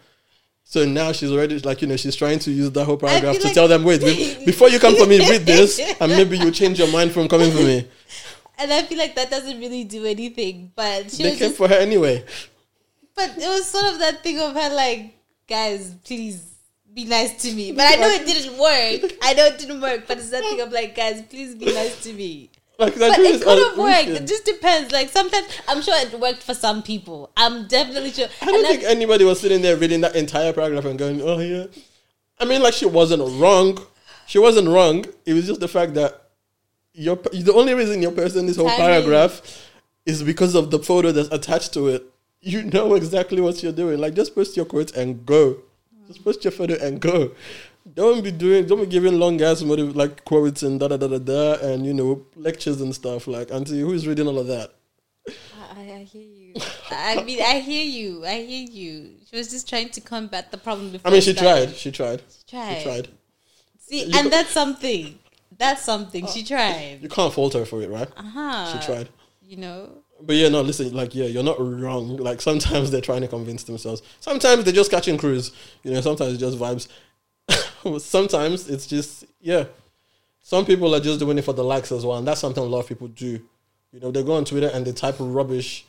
So 0.63 0.86
now 0.86 1.12
she's 1.12 1.31
already 1.31 1.57
like 1.62 1.81
you 1.81 1.88
know 1.88 1.97
she's 1.97 2.15
trying 2.15 2.38
to 2.39 2.51
use 2.51 2.69
that 2.71 2.86
whole 2.86 2.97
paragraph 2.97 3.39
to 3.39 3.45
like- 3.45 3.53
tell 3.55 3.67
them 3.67 3.84
wait 3.84 3.99
be- 3.99 4.45
before 4.45 4.69
you 4.69 4.79
come 4.79 4.95
for 4.95 5.07
me 5.07 5.17
read 5.27 5.43
this 5.47 5.79
and 5.99 6.12
maybe 6.12 6.38
you 6.38 6.51
change 6.51 6.77
your 6.77 6.88
mind 6.91 7.12
from 7.13 7.27
coming 7.27 7.51
for 7.51 7.63
me. 7.63 7.88
and 8.62 8.71
I 8.71 8.84
feel 8.84 8.97
like 8.97 9.15
that 9.15 9.30
doesn't 9.30 9.60
really 9.60 9.84
do 9.84 10.06
anything. 10.06 10.71
But 10.76 11.12
she 11.12 11.24
They 11.24 11.30
was 11.32 11.39
came 11.39 11.47
just 11.50 11.58
for 11.58 11.67
her 11.67 11.76
anyway. 11.76 12.24
But 13.15 13.32
it 13.38 13.47
was 13.47 13.65
sort 13.65 13.86
of 13.86 14.00
that 14.00 14.24
thing 14.24 14.39
of 14.39 14.54
her 14.54 14.69
like, 14.74 15.15
guys, 15.47 15.95
please 16.06 16.56
be 16.93 17.06
nice 17.06 17.41
to 17.43 17.52
me. 17.54 17.71
But 17.71 17.86
I 17.91 17.95
know 17.95 18.08
it 18.08 18.26
didn't 18.26 18.58
work. 18.58 19.13
I 19.21 19.34
know 19.34 19.45
it 19.45 19.58
didn't 19.58 19.82
work. 19.82 20.08
But 20.08 20.17
it's 20.17 20.30
that 20.30 20.43
thing 20.43 20.62
of 20.62 20.71
like, 20.71 20.95
guys, 20.95 21.21
please 21.24 21.56
be 21.56 21.65
nice 21.74 22.02
to 22.04 22.13
me. 22.13 22.52
Like 22.80 22.97
But 22.97 23.19
it 23.19 23.43
could 23.43 23.58
have 23.60 23.78
worked. 23.78 24.21
It 24.21 24.28
just 24.28 24.45
depends. 24.45 24.91
Like 24.91 25.10
sometimes, 25.10 25.47
I'm 25.67 25.82
sure 25.82 25.93
it 25.97 26.19
worked 26.19 26.41
for 26.41 26.56
some 26.56 26.82
people. 26.82 27.32
I'm 27.38 27.67
definitely 27.67 28.12
sure. 28.12 28.28
I 28.41 28.45
don't 28.45 28.56
And 28.56 28.67
think 28.67 28.84
anybody 28.84 29.24
was 29.24 29.39
sitting 29.39 29.62
there 29.62 29.78
reading 29.78 30.02
that 30.02 30.15
entire 30.15 30.52
paragraph 30.52 30.86
and 30.86 30.97
going, 30.97 31.21
"Oh 31.21 31.39
yeah." 31.39 31.67
I 32.39 32.45
mean, 32.45 32.63
like 32.63 32.74
she 32.74 32.88
wasn't 32.88 33.21
wrong. 33.39 33.78
She 34.26 34.39
wasn't 34.39 34.67
wrong. 34.67 35.06
It 35.26 35.34
was 35.34 35.45
just 35.45 35.60
the 35.60 35.67
fact 35.67 35.93
that 35.93 36.20
your 36.93 37.15
the 37.15 37.54
only 37.54 37.73
reason 37.73 38.01
you're 38.01 38.12
posting 38.12 38.45
this 38.45 38.58
whole 38.58 38.69
paragraph 38.69 39.41
is 40.06 40.23
because 40.23 40.56
of 40.56 40.71
the 40.71 40.80
photo 40.80 41.12
that's 41.12 41.30
attached 41.32 41.73
to 41.73 41.88
it. 41.88 42.04
You 42.41 42.63
know 42.63 42.95
exactly 42.95 43.39
what 43.41 43.62
you're 43.62 43.71
doing. 43.71 43.99
Like 43.99 44.15
just 44.15 44.34
post 44.36 44.58
your 44.58 44.65
quote 44.65 44.95
and 44.95 45.25
go. 45.25 45.58
Just 46.08 46.23
post 46.23 46.43
your 46.43 46.51
photo 46.51 46.75
and 46.75 46.99
go. 46.99 47.32
Don't 47.93 48.23
be 48.23 48.32
doing. 48.32 48.65
Don't 48.67 48.80
be 48.82 48.86
giving 48.86 49.17
long 49.19 49.41
ass 49.41 49.62
motive 49.63 49.95
like 49.95 50.23
quotes 50.25 50.63
and 50.63 50.80
da 50.80 50.88
da 50.88 50.97
da 50.97 51.08
da 51.08 51.17
da 51.17 51.54
and 51.65 51.86
you 51.86 51.93
know 51.93 52.25
lectures 52.36 52.82
and 52.82 52.93
stuff. 52.93 53.27
Like, 53.27 53.51
auntie, 53.51 53.80
who 53.80 53.93
is 53.93 54.08
reading 54.08 54.27
all 54.27 54.38
of 54.39 54.47
that? 54.47 54.73
I, 55.75 55.93
I 55.93 56.04
hear 56.04 56.21
you. 56.21 56.54
I 56.91 57.23
mean, 57.23 57.41
I 57.41 57.60
hear 57.60 57.86
you. 57.86 58.25
I 58.25 58.41
hear 58.43 58.67
you. 58.69 59.12
She 59.30 59.38
was 59.38 59.49
just 59.49 59.67
trying 59.67 59.89
to 59.89 60.01
combat 60.01 60.51
the 60.51 60.58
problem 60.58 60.91
before. 60.91 61.10
I 61.10 61.13
mean, 61.13 61.21
she 61.21 61.34
tried. 61.34 61.75
She 61.75 61.91
tried. 61.91 62.21
She 62.30 62.43
tried. 62.49 62.77
She 62.77 62.84
tried. 62.84 63.08
See, 63.80 64.04
You 64.06 64.19
and 64.19 64.32
that's 64.32 64.51
something. 64.51 65.17
That's 65.57 65.81
something. 65.83 66.27
She 66.27 66.43
tried. 66.43 66.99
You 67.01 67.09
can't 67.09 67.33
fault 67.33 67.53
her 67.53 67.65
for 67.65 67.81
it, 67.81 67.89
right? 67.89 68.09
Uh 68.15 68.23
huh. 68.23 68.73
She 68.79 68.85
tried. 68.85 69.09
You 69.41 69.57
know. 69.57 69.89
But 70.23 70.35
yeah, 70.35 70.49
no, 70.49 70.61
listen, 70.61 70.93
like, 70.93 71.15
yeah, 71.15 71.25
you're 71.25 71.43
not 71.43 71.59
wrong. 71.59 72.17
Like, 72.17 72.41
sometimes 72.41 72.91
they're 72.91 73.01
trying 73.01 73.21
to 73.21 73.27
convince 73.27 73.63
themselves. 73.63 74.01
Sometimes 74.19 74.63
they're 74.63 74.73
just 74.73 74.91
catching 74.91 75.17
crews. 75.17 75.51
You 75.83 75.91
know, 75.91 76.01
sometimes 76.01 76.33
it's 76.33 76.39
just 76.39 76.59
vibes. 76.59 76.87
sometimes 78.01 78.69
it's 78.69 78.85
just, 78.85 79.25
yeah. 79.39 79.65
some 80.43 80.63
people 80.63 80.93
are 80.93 80.99
just 80.99 81.19
doing 81.19 81.39
it 81.39 81.43
for 81.43 81.53
the 81.53 81.63
likes 81.63 81.91
as 81.91 82.05
well, 82.05 82.17
and 82.17 82.27
that's 82.27 82.39
something 82.39 82.61
a 82.61 82.67
lot 82.67 82.81
of 82.81 82.87
people 82.87 83.07
do. 83.07 83.41
You 83.91 83.99
know, 83.99 84.11
they 84.11 84.23
go 84.23 84.33
on 84.33 84.45
Twitter 84.45 84.69
and 84.71 84.85
they 84.85 84.91
type 84.93 85.15
rubbish 85.19 85.85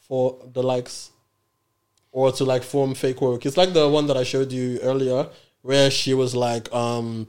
for 0.00 0.36
the 0.52 0.62
likes 0.62 1.10
or 2.10 2.32
to 2.32 2.44
like 2.44 2.62
form 2.62 2.94
fake 2.94 3.20
work. 3.20 3.46
It's 3.46 3.56
like 3.56 3.72
the 3.72 3.88
one 3.88 4.06
that 4.08 4.16
I 4.16 4.24
showed 4.24 4.52
you 4.52 4.78
earlier 4.82 5.28
where 5.62 5.90
she 5.90 6.14
was 6.14 6.34
like, 6.34 6.72
um, 6.74 7.28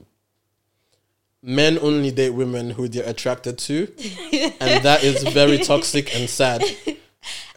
men 1.42 1.78
only 1.80 2.10
date 2.10 2.30
women 2.30 2.70
who 2.70 2.88
they're 2.88 3.08
attracted 3.08 3.58
to, 3.58 3.86
and 4.60 4.84
that 4.84 5.02
is 5.02 5.22
very 5.22 5.58
toxic 5.58 6.14
and 6.14 6.28
sad. 6.28 6.62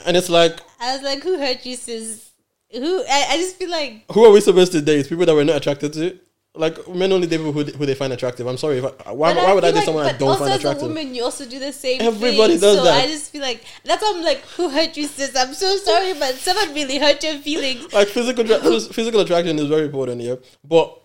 And 0.05 0.17
it's 0.17 0.29
like, 0.29 0.59
I 0.79 0.93
was 0.93 1.03
like, 1.03 1.23
who 1.23 1.37
hurt 1.37 1.65
you, 1.65 1.75
sis? 1.75 2.31
Who? 2.71 3.03
I, 3.09 3.27
I 3.31 3.37
just 3.37 3.55
feel 3.57 3.69
like 3.69 4.05
who 4.11 4.25
are 4.25 4.31
we 4.31 4.41
supposed 4.41 4.71
to 4.73 4.81
date? 4.81 5.07
People 5.07 5.25
that 5.25 5.33
we're 5.35 5.43
not 5.43 5.57
attracted 5.57 5.93
to? 5.93 6.19
Like 6.55 6.87
men 6.87 7.11
only 7.11 7.25
date 7.25 7.37
people 7.37 7.51
who, 7.51 7.63
who 7.63 7.85
they 7.85 7.95
find 7.95 8.13
attractive. 8.13 8.45
I'm 8.45 8.57
sorry. 8.57 8.77
If 8.77 8.85
I, 9.07 9.11
why, 9.11 9.33
why 9.33 9.53
would 9.53 9.63
I 9.63 9.71
date 9.71 9.85
someone 9.85 10.05
I 10.05 10.13
don't 10.13 10.29
also 10.29 10.39
find 10.41 10.53
as 10.53 10.59
attractive? 10.59 10.83
a 10.83 10.87
woman, 10.87 11.15
you 11.15 11.23
also 11.23 11.45
do 11.47 11.57
the 11.57 11.71
same. 11.73 12.01
Everybody 12.01 12.53
thing. 12.53 12.61
does 12.61 12.77
so 12.77 12.83
that. 12.83 13.03
I 13.03 13.07
just 13.07 13.31
feel 13.31 13.41
like 13.41 13.63
that's 13.85 14.01
why 14.03 14.13
I'm 14.15 14.23
like, 14.23 14.41
who 14.57 14.69
hurt 14.69 14.95
you, 14.97 15.07
sis? 15.07 15.35
I'm 15.35 15.53
so 15.53 15.77
sorry, 15.77 16.13
but 16.13 16.35
someone 16.35 16.73
really 16.75 16.99
hurt 16.99 17.23
your 17.23 17.35
feelings. 17.39 17.91
like 17.93 18.07
physical 18.07 18.43
phys- 18.43 18.93
physical 18.93 19.21
attraction 19.21 19.57
is 19.57 19.67
very 19.67 19.85
important 19.85 20.21
here. 20.21 20.37
But 20.63 20.99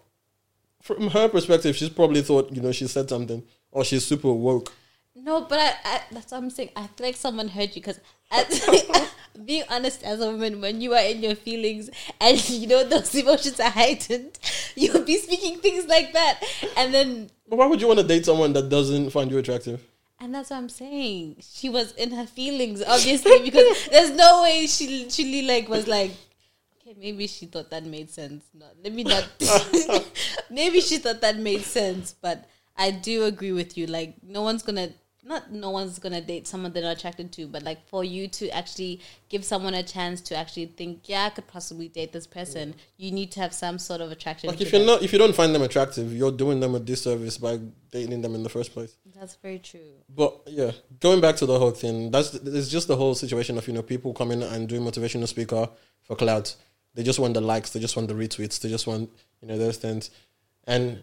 from 0.97 1.09
her 1.11 1.29
perspective, 1.29 1.77
she's 1.77 1.89
probably 1.91 2.23
thought 2.23 2.51
you 2.53 2.63
know 2.63 2.73
she 2.73 2.87
said 2.87 3.09
something 3.09 3.43
or 3.71 3.85
she's 3.85 4.05
super 4.05 4.33
woke. 4.33 4.73
No, 5.15 5.43
but 5.43 5.59
I, 5.59 5.75
I 5.85 6.01
that's 6.13 6.33
what 6.33 6.39
I'm 6.39 6.51
saying. 6.51 6.71
I 6.77 6.87
feel 6.87 7.07
like 7.07 7.17
someone 7.17 7.49
heard 7.49 7.75
you 7.77 7.83
because, 7.83 8.01
being 9.45 9.65
honest 9.69 10.03
as 10.03 10.21
a 10.21 10.31
woman, 10.31 10.61
when 10.61 10.81
you 10.81 10.95
are 10.95 11.03
in 11.03 11.23
your 11.23 11.35
feelings 11.35 11.91
and 12.21 12.49
you 12.51 12.67
know 12.67 12.85
those 12.85 13.15
emotions 13.15 13.61
are 13.61 13.71
heightened, 13.71 14.39
you'll 14.77 15.05
be 15.05 15.19
speaking 15.19 15.59
things 15.59 15.87
like 15.87 16.13
that, 16.13 16.41
and 16.77 16.95
then 16.95 17.31
But 17.49 17.57
why 17.57 17.67
would 17.67 17.81
you 17.81 17.87
want 17.87 18.01
to 18.01 18.07
date 18.07 18.25
someone 18.25 18.53
that 18.55 18.69
doesn't 18.69 19.11
find 19.11 19.31
you 19.31 19.39
attractive? 19.39 19.83
And 20.21 20.35
that's 20.35 20.51
what 20.51 20.57
I'm 20.57 20.69
saying. 20.69 21.37
She 21.41 21.69
was 21.69 21.93
in 21.93 22.11
her 22.11 22.27
feelings, 22.27 22.83
obviously, 22.83 23.39
because 23.45 23.89
there's 23.89 24.11
no 24.11 24.43
way 24.43 24.67
she 24.67 25.05
literally 25.05 25.43
like 25.43 25.69
was 25.69 25.87
like, 25.87 26.11
okay, 26.89 26.99
maybe 26.99 27.27
she 27.27 27.47
thought 27.47 27.71
that 27.71 27.85
made 27.85 28.11
sense. 28.11 28.45
No, 28.55 28.67
let 28.83 28.93
me 28.93 29.05
not. 29.05 29.29
maybe 30.51 30.81
she 30.81 30.99
thought 30.99 31.21
that 31.21 31.39
made 31.39 31.63
sense, 31.63 32.15
but 32.21 32.49
I 32.77 32.91
do 32.91 33.25
agree 33.25 33.53
with 33.53 33.77
you. 33.77 33.87
Like, 33.87 34.15
no 34.23 34.43
one's 34.43 34.63
gonna. 34.63 34.91
Not 35.25 35.53
no 35.53 35.69
one's 35.71 35.99
gonna 35.99 36.23
date 36.23 36.47
someone 36.47 36.73
they're 36.73 36.83
not 36.83 36.97
attracted 36.97 37.33
to, 37.33 37.49
but 37.49 37.63
like 37.63 37.87
for 37.89 38.03
you 38.03 38.29
to 38.29 38.49
actually 38.49 39.03
give 39.29 39.45
someone 39.45 39.75
a 39.75 39.83
chance 39.83 40.23
to 40.23 40.37
actually 40.37 40.67
think, 40.67 41.07
yeah, 41.07 41.25
I 41.25 41.31
could 41.31 41.47
possibly 41.47 41.89
date 41.89 42.13
this 42.13 42.27
person. 42.27 42.75
You 42.97 43.11
need 43.11 43.33
to 43.33 43.41
have 43.41 43.53
some 43.53 43.79
sort 43.79 44.01
of 44.01 44.11
attraction. 44.11 44.49
Like 44.49 44.63
if 44.63 44.73
you're 44.73 44.79
them. 44.79 44.87
not 44.87 45.03
if 45.03 45.13
you 45.13 45.19
don't 45.19 45.35
find 45.35 45.55
them 45.55 45.61
attractive, 45.61 46.15
you're 46.15 46.33
doing 46.33 46.61
them 46.61 46.75
a 46.75 46.81
disservice 46.81 47.37
by 47.37 47.59
dating 47.91 48.23
them 48.23 48.35
in 48.35 48.43
the 48.43 48.49
first 48.49 48.73
place. 48.73 48.97
that's 49.15 49.35
very 49.35 49.59
true. 49.59 49.81
But 50.09 50.41
yeah, 50.47 50.71
going 50.99 51.21
back 51.21 51.37
to 51.37 51.47
the 51.47 51.59
whole 51.59 51.73
thing, 51.73 52.11
that's 52.11 52.33
it's 52.33 52.69
just 52.69 52.89
the 52.89 52.97
whole 52.97 53.15
situation 53.15 53.59
of 53.59 53.67
you 53.67 53.75
know 53.75 53.83
people 53.83 54.15
coming 54.15 54.43
and 54.43 54.67
doing 54.67 54.83
motivational 54.83 55.29
speaker 55.29 55.69
for 56.05 56.17
clout. 56.17 56.57
They 56.99 57.05
just 57.05 57.21
want 57.21 57.35
the 57.35 57.41
likes, 57.41 57.71
they 57.71 57.79
just 57.79 57.95
want 57.95 58.09
the 58.09 58.15
retweets, 58.15 58.61
they 58.61 58.69
just 58.69 58.89
want 58.89 59.09
you 59.41 59.47
know 59.47 59.57
those 59.57 59.77
things, 59.77 60.11
and 60.67 61.01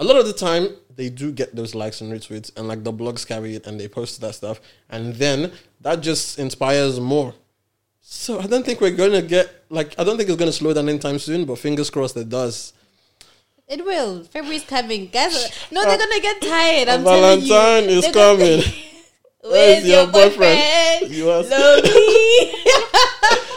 a 0.00 0.04
lot 0.04 0.16
of 0.16 0.24
the 0.24 0.32
time 0.32 0.68
they 0.94 1.10
do 1.10 1.30
get 1.30 1.54
those 1.54 1.74
likes 1.74 2.00
and 2.00 2.10
retweets, 2.10 2.50
and 2.56 2.66
like 2.66 2.84
the 2.84 2.90
blogs 2.90 3.26
carry 3.28 3.54
it 3.56 3.66
and 3.66 3.78
they 3.78 3.86
post 3.86 4.18
that 4.22 4.34
stuff, 4.34 4.62
and 4.88 5.14
then 5.16 5.52
that 5.82 6.00
just 6.00 6.38
inspires 6.38 6.98
more. 6.98 7.34
So 8.00 8.40
I 8.40 8.46
don't 8.46 8.64
think 8.64 8.80
we're 8.80 8.96
gonna 8.96 9.20
get 9.20 9.64
like 9.68 9.94
I 9.98 10.04
don't 10.04 10.16
think 10.16 10.30
it's 10.30 10.38
gonna 10.38 10.52
slow 10.52 10.72
down 10.72 10.88
anytime 10.88 11.18
soon, 11.18 11.44
but 11.44 11.58
fingers 11.58 11.90
crossed 11.90 12.16
it 12.16 12.30
does. 12.30 12.72
It 13.68 13.84
will. 13.84 14.24
February's 14.24 14.64
coming, 14.64 15.08
guys. 15.08 15.50
No, 15.70 15.84
they're 15.84 15.98
gonna 15.98 16.18
get 16.20 16.40
tired. 16.40 16.88
I'm 16.88 17.04
telling 17.04 17.42
Uh, 17.42 17.46
Valentine 17.46 17.90
you. 17.90 17.98
is 17.98 18.06
coming. 18.10 18.62
Where's 19.42 19.86
your 19.86 20.06
boyfriend? 20.06 21.10
You 21.10 21.28
are 21.28 21.42
Lonely. 21.42 22.52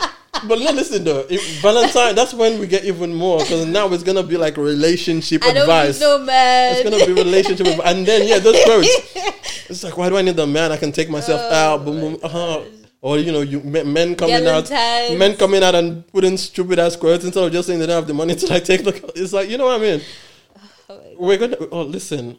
But 0.47 0.60
listen 0.60 1.04
though. 1.04 1.23
Valentine, 1.62 2.15
that's 2.15 2.34
when 2.34 2.60
we 2.60 2.67
get 2.67 2.84
even 2.86 3.13
more 3.13 3.39
because 3.39 3.65
now 3.65 3.91
it's 3.93 4.04
gonna 4.04 4.23
be 4.23 4.38
like 4.38 4.58
relationship 4.58 5.43
I 5.43 5.54
don't 5.54 5.63
advice. 5.63 5.99
need 5.99 6.06
no 6.06 6.19
man. 6.19 6.75
It's 6.75 6.89
gonna 6.89 7.06
be 7.06 7.13
relationship, 7.13 7.67
adv- 7.67 7.82
and 7.86 8.06
then 8.06 8.28
yeah, 8.28 8.39
those 8.39 8.58
quotes. 8.63 8.89
It's 9.69 9.84
like, 9.84 9.95
why 9.97 10.10
do 10.10 10.17
I 10.17 10.23
need 10.23 10.39
a 10.39 10.47
man? 10.47 10.71
I 10.71 10.78
can 10.78 10.91
take 10.91 11.12
myself 11.12 11.41
Oh 11.43 11.54
out. 11.54 11.86
Boom. 11.86 12.17
Uh-huh. 12.23 12.62
Or 13.02 13.19
you 13.19 13.32
know, 13.32 13.41
you 13.41 13.62
men 13.62 14.15
coming 14.15 14.45
out, 14.47 14.69
men 14.71 15.36
coming 15.38 15.63
out 15.63 15.75
and 15.75 16.06
putting 16.08 16.38
stupid 16.38 16.80
ass 16.80 16.95
quotes 16.95 17.23
instead 17.23 17.43
of 17.45 17.52
just 17.52 17.67
saying 17.67 17.80
they 17.80 17.86
don't 17.86 17.95
have 17.95 18.08
the 18.08 18.13
money 18.13 18.34
to 18.36 18.47
like 18.47 18.63
take 18.65 18.84
the. 18.84 19.12
It's 19.15 19.32
like 19.32 19.47
you 19.47 19.58
know 19.58 19.65
what 19.65 19.80
I 19.80 19.84
mean. 19.84 20.02
We're 21.17 21.38
gonna. 21.38 21.58
Oh, 21.71 21.84
listen. 21.84 22.38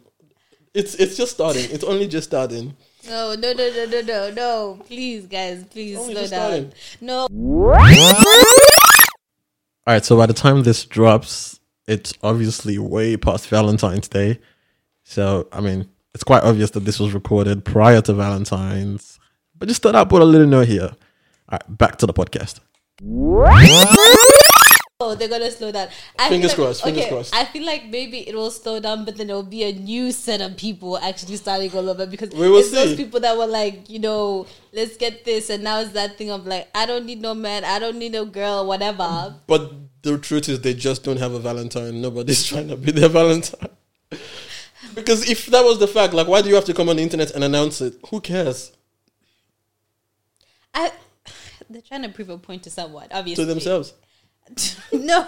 It's 0.75 0.95
it's 0.97 1.17
just 1.17 1.33
starting. 1.33 1.71
It's 1.71 1.85
only 1.85 2.09
just 2.09 2.29
starting. 2.29 2.77
No, 3.09 3.35
no, 3.35 3.53
no, 3.53 3.71
no, 3.71 3.87
no, 3.87 4.01
no, 4.03 4.31
no. 4.31 4.81
Please, 4.87 5.27
guys, 5.27 5.65
please 5.65 5.99
Only 5.99 6.15
slow 6.15 6.27
down. 6.27 6.29
starting. 6.29 6.73
No. 7.01 7.27
All 9.87 9.95
right, 9.95 10.05
so 10.05 10.17
by 10.17 10.27
the 10.27 10.35
time 10.35 10.63
this 10.63 10.85
drops, 10.85 11.59
it's 11.89 12.13
obviously 12.23 12.79
way 12.79 13.17
past 13.17 13.49
Valentine's 13.49 14.09
Day. 14.09 14.39
So, 15.03 15.49
I 15.53 15.61
mean, 15.61 15.89
it's 16.15 16.23
quite 16.25 16.43
obvious 16.45 16.71
that 16.73 16.81
this 16.85 17.01
was 17.01 17.13
recorded 17.15 17.65
prior 17.65 18.01
to 18.03 18.13
Valentine's. 18.13 19.19
But 19.59 19.69
just 19.69 19.83
thought 19.83 19.95
I'd 19.97 20.09
put 20.09 20.23
a 20.23 20.27
little 20.27 20.47
note 20.47 20.69
here. 20.69 20.91
All 20.91 20.97
right, 21.53 21.79
back 21.79 21.97
to 21.99 22.07
the 22.07 22.13
podcast. 22.15 22.61
Oh, 25.03 25.15
they're 25.15 25.29
gonna 25.29 25.51
slow 25.51 25.73
down. 25.73 25.89
I 26.19 26.29
Fingers 26.29 26.51
like- 26.51 26.57
crossed, 26.57 26.83
fingers 26.85 27.05
okay, 27.05 27.11
crossed. 27.11 27.35
I 27.35 27.47
feel 27.47 27.65
like 27.65 27.87
maybe 27.87 28.29
it 28.29 28.35
will 28.35 28.51
slow 28.51 28.81
down, 28.81 29.07
but 29.07 29.17
then 29.17 29.29
there 29.29 29.37
will 29.37 29.43
be 29.43 29.63
a 29.65 29.73
new 29.73 30.13
set 30.13 30.43
of 30.43 30.59
people 30.59 30.99
actually 30.99 31.37
starting 31.37 31.73
all 31.75 31.89
over 31.89 32.05
because 32.05 32.29
We 32.31 32.51
will 32.51 32.59
it's 32.59 32.71
those 32.71 32.97
people 32.97 33.19
that 33.21 33.35
were 33.39 33.47
like, 33.47 33.89
you 33.89 33.99
know, 33.99 34.47
let's 34.75 34.99
get 34.99 35.25
this, 35.25 35.49
and 35.49 35.65
now 35.65 35.81
it's 35.81 35.93
that 35.93 36.19
thing 36.19 36.31
of 36.31 36.47
like, 36.47 36.69
I 36.75 36.85
don't 36.85 37.07
need 37.07 37.23
no 37.23 37.35
man, 37.35 37.65
I 37.65 37.79
don't 37.79 37.97
need 37.99 38.13
no 38.13 38.27
girl, 38.27 38.67
whatever. 38.67 39.37
But 39.47 39.73
the 40.03 40.19
truth 40.19 40.51
is, 40.51 40.61
they 40.61 40.75
just 40.75 41.03
don't 41.03 41.19
have 41.19 41.33
a 41.33 41.41
Valentine. 41.41 42.03
Nobody's 42.03 42.45
trying 42.51 42.69
to 42.69 42.77
be 42.77 42.93
their 42.93 43.09
Valentine. 43.09 43.71
because 44.95 45.27
if 45.31 45.47
that 45.47 45.65
was 45.65 45.79
the 45.79 45.89
fact, 45.89 46.13
like, 46.13 46.29
why 46.29 46.43
do 46.43 46.51
you 46.51 46.55
have 46.57 46.67
to 46.67 46.75
come 46.75 46.91
on 46.91 46.97
the 46.97 47.03
internet 47.03 47.31
and 47.31 47.43
announce 47.43 47.81
it? 47.81 47.95
Who 48.11 48.21
cares? 48.21 48.73
I, 50.75 50.93
they're 51.71 51.81
trying 51.81 52.03
to 52.03 52.11
prove 52.11 52.29
a 52.29 52.37
point 52.37 52.65
to 52.65 52.71
someone, 52.71 53.09
obviously. 53.13 53.47
To 53.47 53.49
themselves. 53.49 53.95
no, 54.93 55.27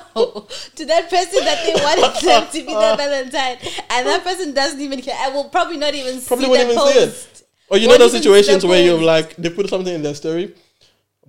to 0.75 0.85
that 0.87 1.09
person 1.09 1.44
that 1.44 1.64
they 1.64 1.75
wanted 1.75 2.27
them 2.27 2.46
to 2.53 2.66
be 2.66 2.75
their 2.75 2.96
Valentine, 2.96 3.57
and 3.90 4.07
that 4.07 4.25
person 4.25 4.53
doesn't 4.53 4.81
even 4.81 5.01
care. 5.01 5.16
I 5.18 5.29
will 5.31 5.44
probably 5.44 5.77
not 5.77 5.94
even 5.94 6.20
Probably 6.22 6.46
see 6.46 6.53
even 6.55 6.68
see 6.68 6.98
it. 6.98 7.09
post. 7.09 7.44
Or 7.68 7.79
you 7.79 7.88
know 7.88 7.98
those 7.98 8.12
situations 8.12 8.66
where 8.66 8.83
you're 8.83 9.01
like, 9.01 9.37
they 9.37 9.48
put 9.48 9.68
something 9.68 9.94
in 9.94 10.03
their 10.03 10.14
story, 10.14 10.55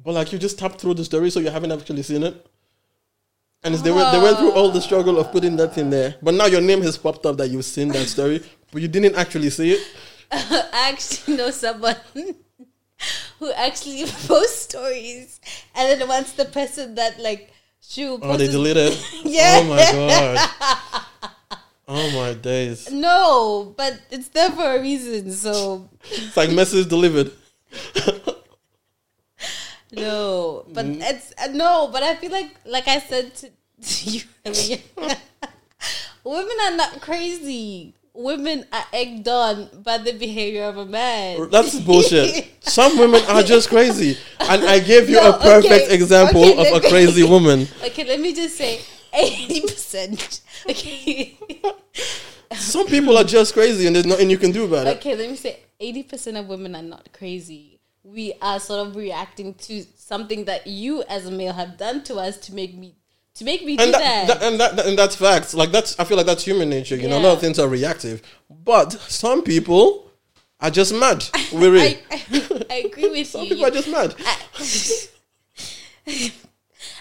but 0.03 0.13
like 0.13 0.31
you 0.33 0.39
just 0.39 0.57
tap 0.57 0.77
through 0.77 0.95
the 0.95 1.05
story, 1.05 1.29
so 1.29 1.39
you 1.39 1.49
haven't 1.49 1.71
actually 1.71 2.03
seen 2.03 2.23
it. 2.23 2.45
And 3.63 3.73
it's, 3.73 3.83
they, 3.83 3.91
went, 3.91 4.11
they 4.11 4.19
went 4.19 4.37
through 4.37 4.51
all 4.51 4.69
the 4.71 4.79
ah. 4.79 4.81
struggle 4.81 5.17
of 5.19 5.31
putting 5.31 5.55
that 5.55 5.77
in 5.77 5.89
there. 5.89 6.15
But 6.21 6.33
now 6.33 6.47
your 6.47 6.59
name 6.59 6.81
has 6.81 6.97
popped 6.97 7.25
up 7.25 7.37
that 7.37 7.47
you've 7.49 7.63
seen 7.63 7.87
that 7.89 8.07
story, 8.07 8.43
but 8.71 8.81
you 8.81 8.89
didn't 8.89 9.15
actually 9.15 9.49
see 9.51 9.71
it. 9.71 9.87
I 10.31 10.89
actually 10.91 11.37
know 11.37 11.49
someone 11.51 11.95
who 13.39 13.51
actually 13.53 14.03
posts 14.27 14.63
stories, 14.63 15.39
and 15.75 16.01
then 16.01 16.07
once 16.07 16.33
the 16.33 16.45
person 16.45 16.95
that 16.95 17.19
like 17.19 17.52
she 17.85 18.05
will 18.05 18.19
Oh, 18.21 18.37
they 18.37 18.47
deleted. 18.47 18.97
Yeah. 19.25 19.59
Oh 19.61 19.63
my 19.65 19.77
god. 19.91 20.49
Oh 21.87 22.11
my 22.11 22.33
days. 22.33 22.89
No, 22.91 23.73
but 23.77 23.99
it's 24.09 24.29
there 24.29 24.49
for 24.51 24.75
a 24.75 24.81
reason. 24.81 25.31
So 25.31 25.89
It's 26.11 26.35
like 26.37 26.49
message 26.51 26.87
delivered. 26.87 27.31
no, 29.91 30.65
but 30.73 30.85
Mm. 30.85 31.01
it's 31.01 31.33
uh, 31.37 31.47
no. 31.53 31.89
But 31.91 32.03
I 32.03 32.15
feel 32.15 32.31
like, 32.31 32.55
like 32.65 32.87
I 32.87 32.99
said 32.99 33.35
to, 33.35 33.49
to 33.81 34.09
you 34.09 34.21
earlier, 34.45 34.79
women 36.23 36.57
are 36.65 36.75
not 36.77 37.01
crazy. 37.01 37.93
Women 38.15 38.65
are 38.71 38.85
egged 38.93 39.27
on 39.27 39.69
by 39.83 39.97
the 39.97 40.11
behavior 40.13 40.65
of 40.65 40.77
a 40.77 40.85
man. 40.85 41.49
That's 41.49 41.79
bullshit. 41.87 42.47
Some 42.63 42.97
women 42.99 43.21
are 43.27 43.41
just 43.41 43.69
crazy. 43.69 44.17
And 44.39 44.63
I 44.65 44.79
gave 44.79 45.09
you 45.09 45.15
No, 45.15 45.31
a 45.31 45.39
perfect 45.39 45.85
okay, 45.85 45.93
example 45.95 46.43
okay, 46.45 46.75
of 46.75 46.77
a 46.77 46.83
me- 46.83 46.89
crazy 46.89 47.23
woman. 47.23 47.67
Okay, 47.83 48.03
let 48.03 48.19
me 48.19 48.33
just 48.35 48.55
say 48.55 48.81
eighty 49.13 49.61
percent. 49.61 50.41
Okay. 50.69 51.37
Some 52.55 52.85
people 52.87 53.17
are 53.17 53.23
just 53.23 53.53
crazy 53.53 53.87
and 53.87 53.95
there's 53.95 54.05
nothing 54.05 54.29
you 54.29 54.37
can 54.37 54.51
do 54.51 54.65
about 54.65 54.85
it. 54.87 54.97
Okay, 54.97 55.15
let 55.15 55.29
me 55.29 55.35
say 55.35 55.59
80% 55.81 56.39
of 56.39 56.47
women 56.47 56.75
are 56.75 56.81
not 56.83 57.09
crazy. 57.11 57.79
We 58.03 58.33
are 58.41 58.59
sort 58.59 58.87
of 58.87 58.95
reacting 58.95 59.55
to 59.55 59.83
something 59.97 60.45
that 60.45 60.67
you 60.67 61.03
as 61.09 61.25
a 61.25 61.31
male 61.31 61.53
have 61.53 61.77
done 61.77 62.03
to 62.03 62.15
us 62.15 62.37
to 62.45 62.53
make 62.53 62.75
me 62.77 62.95
to 63.35 63.43
make 63.45 63.65
me 63.65 63.75
do 63.77 63.83
And 63.83 63.93
that. 63.93 64.27
that, 64.27 64.39
that, 64.39 64.43
and 64.51 64.59
that, 64.59 64.85
and 64.85 64.97
that's 64.97 65.15
facts. 65.15 65.53
Like 65.53 65.71
that's 65.71 65.99
I 65.99 66.03
feel 66.03 66.17
like 66.17 66.25
that's 66.25 66.43
human 66.43 66.69
nature. 66.69 66.95
You 66.95 67.07
know, 67.07 67.17
a 67.17 67.23
lot 67.23 67.33
of 67.33 67.41
things 67.41 67.59
are 67.59 67.67
reactive. 67.67 68.21
But 68.49 68.93
some 68.93 69.41
people 69.43 70.11
are 70.59 70.69
just 70.71 70.93
mad. 70.93 71.25
Weary. 71.53 71.79
I, 71.81 71.99
I, 72.11 72.65
I 72.69 72.75
agree 72.85 73.09
with 73.09 73.27
Some 73.27 73.43
you. 73.43 73.49
Some 73.49 73.49
people 73.49 73.65
are 73.65 73.71
just 73.71 73.87
mad. 73.89 74.15
I, 76.07 76.29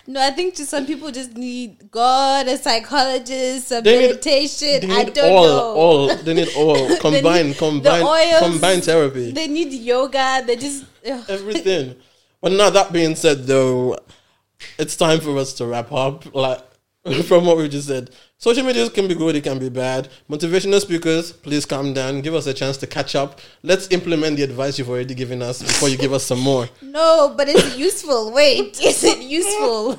No, 0.04 0.20
I 0.20 0.30
think 0.32 0.56
just 0.56 0.68
some 0.70 0.84
people 0.84 1.12
just 1.12 1.36
need 1.36 1.88
God, 1.90 2.48
a 2.48 2.56
psychologist, 2.58 3.68
some 3.68 3.84
They 3.84 4.00
need- 4.00 4.06
meditation. 4.08 4.88
They 4.88 4.96
I 4.96 5.04
don't 5.04 5.32
all, 5.32 5.44
know. 5.46 5.74
all. 5.74 6.16
They 6.16 6.34
need 6.34 6.48
all. 6.56 6.96
Combine, 6.98 7.46
need 7.48 7.56
combine, 7.58 8.02
oils. 8.02 8.40
combine 8.40 8.80
therapy. 8.80 9.30
They 9.30 9.46
need 9.46 9.72
yoga. 9.72 10.42
They 10.44 10.56
just 10.56 10.84
everything. 11.04 11.94
But 12.40 12.50
now 12.52 12.70
that 12.70 12.92
being 12.92 13.14
said, 13.14 13.46
though, 13.46 13.96
it's 14.79 14.96
time 14.96 15.20
for 15.20 15.37
us 15.38 15.53
to 15.55 15.66
wrap 15.66 15.92
up. 15.92 16.35
Like 16.35 16.62
from 17.25 17.46
what 17.46 17.57
we 17.57 17.68
just 17.68 17.88
said, 17.88 18.11
social 18.38 18.64
media 18.64 18.88
can 18.88 19.09
be 19.09 19.14
good, 19.16 19.35
it 19.35 19.42
can 19.42 19.59
be 19.59 19.68
bad. 19.68 20.09
Motivational 20.31 20.81
speakers, 20.81 21.33
please 21.33 21.66
calm 21.66 21.92
down, 21.92 22.20
give 22.20 22.33
us 22.33 22.46
a 22.46 22.55
chance 22.55 22.77
to 22.77 22.87
catch 22.87 23.16
up. 23.16 23.40
Let's 23.64 23.90
implement 23.90 24.37
the 24.37 24.44
advice 24.44 24.79
you've 24.79 24.88
already 24.88 25.14
given 25.16 25.42
us 25.42 25.61
before 25.61 25.88
you 25.88 25.98
give 25.98 26.12
us 26.12 26.22
some 26.22 26.38
more. 26.38 26.68
no, 26.83 27.35
but 27.37 27.48
is 27.48 27.75
it 27.75 27.77
useful? 27.77 28.33
Wait, 28.33 28.81
is 28.81 29.03
it 29.03 29.18
useful? 29.18 29.98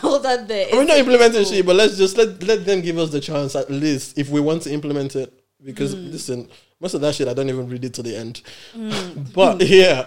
Hold 0.00 0.26
on 0.26 0.46
there. 0.46 0.68
We're 0.72 0.84
not 0.84 0.98
implementing 0.98 1.40
useful? 1.40 1.56
shit, 1.56 1.66
but 1.66 1.76
let's 1.76 1.96
just 1.96 2.18
let 2.18 2.42
let 2.42 2.66
them 2.66 2.82
give 2.82 2.98
us 2.98 3.10
the 3.10 3.20
chance 3.20 3.56
at 3.56 3.70
least 3.70 4.18
if 4.18 4.28
we 4.28 4.40
want 4.40 4.62
to 4.62 4.72
implement 4.72 5.16
it. 5.16 5.32
Because 5.64 5.94
hmm. 5.94 6.10
listen, 6.10 6.50
most 6.78 6.92
of 6.92 7.00
that 7.00 7.14
shit 7.14 7.26
I 7.26 7.32
don't 7.32 7.48
even 7.48 7.70
read 7.70 7.86
it 7.86 7.94
to 7.94 8.02
the 8.02 8.14
end. 8.14 8.42
Hmm. 8.74 9.22
but 9.34 9.66
yeah, 9.66 10.04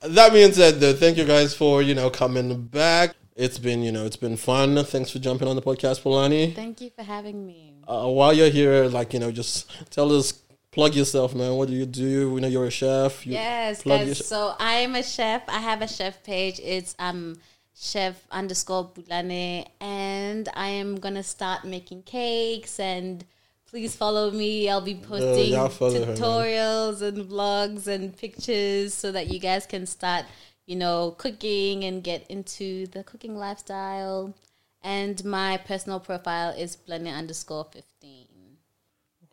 that 0.00 0.32
being 0.32 0.52
said, 0.52 0.80
though, 0.80 0.94
thank 0.94 1.16
you 1.16 1.24
guys 1.24 1.54
for 1.54 1.82
you 1.82 1.94
know 1.94 2.10
coming 2.10 2.62
back. 2.66 3.14
It's 3.36 3.58
been 3.58 3.82
you 3.82 3.92
know 3.92 4.04
it's 4.04 4.16
been 4.16 4.36
fun. 4.36 4.82
Thanks 4.84 5.10
for 5.10 5.18
jumping 5.18 5.48
on 5.48 5.56
the 5.56 5.62
podcast, 5.62 6.02
Polani. 6.02 6.52
Thank 6.52 6.80
you 6.80 6.90
for 6.90 7.02
having 7.02 7.46
me. 7.46 7.74
Uh, 7.86 8.06
while 8.08 8.32
you're 8.32 8.50
here, 8.50 8.84
like 8.86 9.12
you 9.14 9.20
know, 9.20 9.30
just 9.32 9.70
tell 9.90 10.12
us, 10.12 10.32
plug 10.72 10.94
yourself, 10.94 11.34
man. 11.34 11.54
What 11.54 11.68
do 11.68 11.74
you 11.74 11.86
do? 11.86 12.32
We 12.32 12.40
know 12.40 12.48
you're 12.48 12.66
a 12.66 12.70
chef. 12.70 13.26
You 13.26 13.32
Yes, 13.32 13.82
guys. 13.82 14.26
So 14.26 14.54
I 14.58 14.74
am 14.74 14.94
a 14.94 15.02
chef. 15.02 15.42
I 15.48 15.58
have 15.60 15.82
a 15.82 15.88
chef 15.88 16.22
page. 16.22 16.60
It's 16.62 16.94
um 16.98 17.38
chef 17.74 18.26
underscore 18.30 18.88
bulane, 18.88 19.66
and 19.80 20.48
I 20.54 20.68
am 20.68 20.96
gonna 20.96 21.22
start 21.22 21.64
making 21.64 22.02
cakes. 22.02 22.78
And 22.78 23.24
please 23.68 23.94
follow 23.94 24.30
me. 24.30 24.68
I'll 24.68 24.80
be 24.80 24.94
posting 24.94 25.54
I'll 25.54 25.68
her, 25.68 25.70
tutorials 25.70 27.02
and 27.02 27.28
vlogs 27.28 27.86
and 27.86 28.16
pictures 28.16 28.94
so 28.94 29.12
that 29.12 29.28
you 29.28 29.38
guys 29.38 29.66
can 29.66 29.86
start, 29.86 30.24
you 30.66 30.76
know, 30.76 31.14
cooking 31.18 31.84
and 31.84 32.02
get 32.02 32.26
into 32.28 32.86
the 32.88 33.04
cooking 33.04 33.36
lifestyle. 33.36 34.34
And 34.82 35.24
my 35.24 35.56
personal 35.58 36.00
profile 36.00 36.50
is 36.50 36.76
bulane 36.76 37.12
underscore 37.12 37.66
fifteen. 37.72 38.26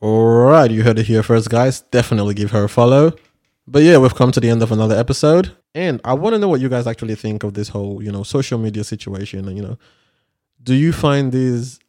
All 0.02 0.26
right, 0.26 0.70
you 0.70 0.84
heard 0.84 1.00
it 1.00 1.06
here 1.06 1.24
first, 1.24 1.50
guys. 1.50 1.82
Definitely 1.82 2.34
give 2.34 2.52
her 2.52 2.66
a 2.66 2.70
follow. 2.70 3.14
But 3.68 3.84
yeah, 3.84 3.98
we've 3.98 4.14
come 4.14 4.32
to 4.32 4.40
the 4.40 4.50
end 4.50 4.62
of 4.62 4.72
another 4.72 4.96
episode, 4.96 5.56
and 5.74 6.00
I 6.04 6.14
want 6.14 6.34
to 6.34 6.40
know 6.40 6.50
what 6.50 6.62
you 6.62 6.70
guys 6.70 6.86
actually 6.86 7.16
think 7.16 7.44
of 7.44 7.54
this 7.54 7.70
whole, 7.70 8.04
you 8.04 8.12
know, 8.12 8.24
social 8.24 8.60
media 8.60 8.84
situation. 8.84 9.48
And 9.48 9.58
you 9.58 9.64
know, 9.64 9.78
do 10.62 10.74
you 10.74 10.92
find 10.92 11.32
these 11.32 11.80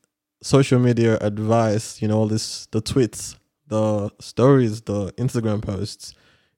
social 0.43 0.79
media 0.79 1.19
advice, 1.21 2.01
you 2.01 2.09
know, 2.09 2.19
all 2.19 2.27
this, 2.27 2.67
the 2.67 2.83
tweets, 2.83 3.37
the 3.67 4.11
stories, 4.21 4.83
the 4.83 5.13
Instagram 5.13 5.63
posts, 5.63 6.15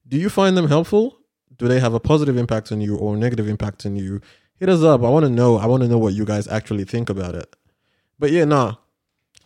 do 0.07 0.17
you 0.17 0.29
find 0.29 0.57
them 0.57 0.69
helpful? 0.69 1.19
Do 1.57 1.69
they 1.69 1.81
have 1.81 1.95
a 1.95 2.01
positive 2.01 2.37
impact 2.37 2.73
on 2.73 2.81
you 2.81 2.97
or 2.97 3.17
negative 3.17 3.49
impact 3.49 3.85
on 3.85 3.97
you? 3.97 4.21
Hit 4.59 4.69
us 4.69 4.83
up. 4.83 5.03
I 5.03 5.09
want 5.09 5.25
to 5.25 5.31
know. 5.31 5.57
I 5.57 5.67
want 5.67 5.83
to 5.83 5.89
know 5.89 5.99
what 5.99 6.15
you 6.15 6.25
guys 6.25 6.49
actually 6.49 6.85
think 6.85 7.09
about 7.11 7.35
it. 7.35 7.55
But 8.19 8.31
yeah, 8.31 8.45
nah. 8.45 8.77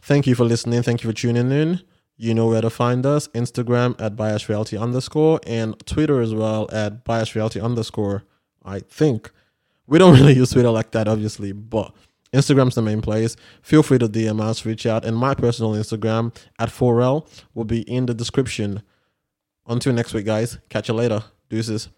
Thank 0.01 0.27
you 0.27 0.35
for 0.35 0.45
listening. 0.45 0.83
Thank 0.83 1.05
you 1.05 1.11
for 1.11 1.14
tuning 1.14 1.51
in. 1.53 1.81
You 2.16 2.35
know 2.35 2.49
where 2.49 2.61
to 2.61 2.71
find 2.71 3.05
us. 3.07 3.29
Instagram 3.29 4.01
at 4.01 4.16
bias 4.16 4.49
reality 4.49 4.77
underscore 4.77 5.40
and 5.47 5.79
Twitter 5.87 6.21
as 6.21 6.35
well 6.35 6.68
at 6.73 7.05
bias 7.05 7.35
reality 7.35 7.61
underscore. 7.61 8.25
I 8.64 8.81
think. 8.81 9.31
We 9.87 9.99
don't 9.99 10.14
really 10.18 10.35
use 10.35 10.51
Twitter 10.51 10.71
like 10.71 10.92
that, 10.92 11.09
obviously, 11.09 11.53
but 11.53 11.95
Instagram's 12.33 12.75
the 12.75 12.83
main 12.83 13.03
place. 13.03 13.37
Feel 13.62 13.83
free 13.83 13.99
to 13.99 14.09
DM 14.09 14.40
us, 14.40 14.64
reach 14.64 14.87
out, 14.87 15.05
and 15.05 15.16
my 15.16 15.35
personal 15.35 15.73
Instagram 15.73 16.35
at 16.59 16.71
4L 16.71 17.27
will 17.55 17.64
be 17.64 17.83
in 17.83 18.07
the 18.07 18.14
description. 18.14 18.83
Until 19.66 19.92
next 19.92 20.14
week, 20.14 20.27
guys. 20.27 20.59
Catch 20.68 20.88
you 20.88 20.95
later. 20.95 21.23
Deuces. 21.49 21.88